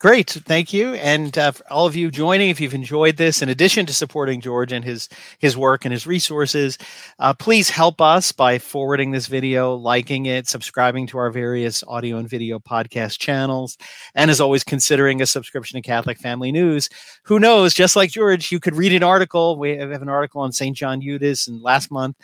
Great, 0.00 0.28
thank 0.28 0.72
you, 0.72 0.94
and 0.94 1.38
uh, 1.38 1.52
all 1.70 1.86
of 1.86 1.96
you 1.96 2.10
joining. 2.10 2.50
If 2.50 2.60
you've 2.60 2.74
enjoyed 2.74 3.16
this, 3.16 3.40
in 3.40 3.48
addition 3.48 3.86
to 3.86 3.94
supporting 3.94 4.40
George 4.40 4.70
and 4.70 4.84
his 4.84 5.08
his 5.38 5.56
work 5.56 5.84
and 5.86 5.92
his 5.92 6.06
resources, 6.06 6.76
uh, 7.20 7.32
please 7.32 7.70
help 7.70 8.00
us 8.02 8.30
by 8.30 8.58
forwarding 8.58 9.12
this 9.12 9.28
video, 9.28 9.74
liking 9.74 10.26
it, 10.26 10.46
subscribing 10.46 11.06
to 11.06 11.18
our 11.18 11.30
various 11.30 11.82
audio 11.86 12.18
and 12.18 12.28
video 12.28 12.58
podcast 12.58 13.18
channels, 13.18 13.78
and 14.14 14.30
as 14.30 14.40
always, 14.42 14.64
considering 14.64 15.22
a 15.22 15.26
subscription 15.26 15.80
to 15.80 15.86
Catholic 15.86 16.18
Family 16.18 16.52
News. 16.52 16.90
Who 17.22 17.38
knows? 17.38 17.72
Just 17.72 17.96
like 17.96 18.10
George, 18.10 18.52
you 18.52 18.60
could 18.60 18.76
read 18.76 18.92
an 18.92 19.04
article. 19.04 19.58
We 19.58 19.76
have 19.76 20.02
an 20.02 20.08
article 20.10 20.42
on 20.42 20.52
Saint 20.52 20.76
John 20.76 21.00
Eudes, 21.00 21.48
and 21.48 21.62
last 21.62 21.90
month 21.90 22.16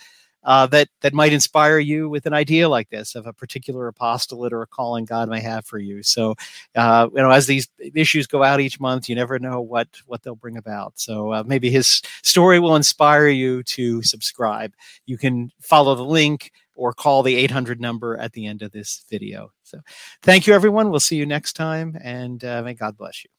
uh, 0.44 0.66
that 0.66 0.88
that 1.00 1.12
might 1.12 1.32
inspire 1.32 1.78
you 1.78 2.08
with 2.08 2.26
an 2.26 2.32
idea 2.32 2.68
like 2.68 2.90
this 2.90 3.14
of 3.14 3.26
a 3.26 3.32
particular 3.32 3.88
apostolate 3.88 4.52
or 4.52 4.62
a 4.62 4.66
calling 4.66 5.04
God 5.04 5.28
may 5.28 5.40
have 5.40 5.66
for 5.66 5.78
you. 5.78 6.02
So, 6.02 6.34
uh, 6.74 7.08
you 7.14 7.22
know, 7.22 7.30
as 7.30 7.46
these 7.46 7.68
issues 7.94 8.26
go 8.26 8.42
out 8.42 8.60
each 8.60 8.80
month, 8.80 9.08
you 9.08 9.14
never 9.14 9.38
know 9.38 9.60
what 9.60 9.88
what 10.06 10.22
they'll 10.22 10.34
bring 10.34 10.56
about. 10.56 10.98
So 10.98 11.32
uh, 11.32 11.42
maybe 11.46 11.70
his 11.70 12.02
story 12.22 12.58
will 12.58 12.76
inspire 12.76 13.28
you 13.28 13.62
to 13.64 14.02
subscribe. 14.02 14.74
You 15.06 15.18
can 15.18 15.52
follow 15.60 15.94
the 15.94 16.04
link 16.04 16.52
or 16.74 16.94
call 16.94 17.22
the 17.22 17.36
800 17.36 17.78
number 17.80 18.16
at 18.16 18.32
the 18.32 18.46
end 18.46 18.62
of 18.62 18.72
this 18.72 19.04
video. 19.10 19.52
So, 19.64 19.80
thank 20.22 20.46
you, 20.46 20.54
everyone. 20.54 20.90
We'll 20.90 20.98
see 20.98 21.16
you 21.16 21.26
next 21.26 21.52
time, 21.52 21.98
and 22.02 22.42
uh, 22.42 22.62
may 22.62 22.72
God 22.72 22.96
bless 22.96 23.22
you. 23.22 23.30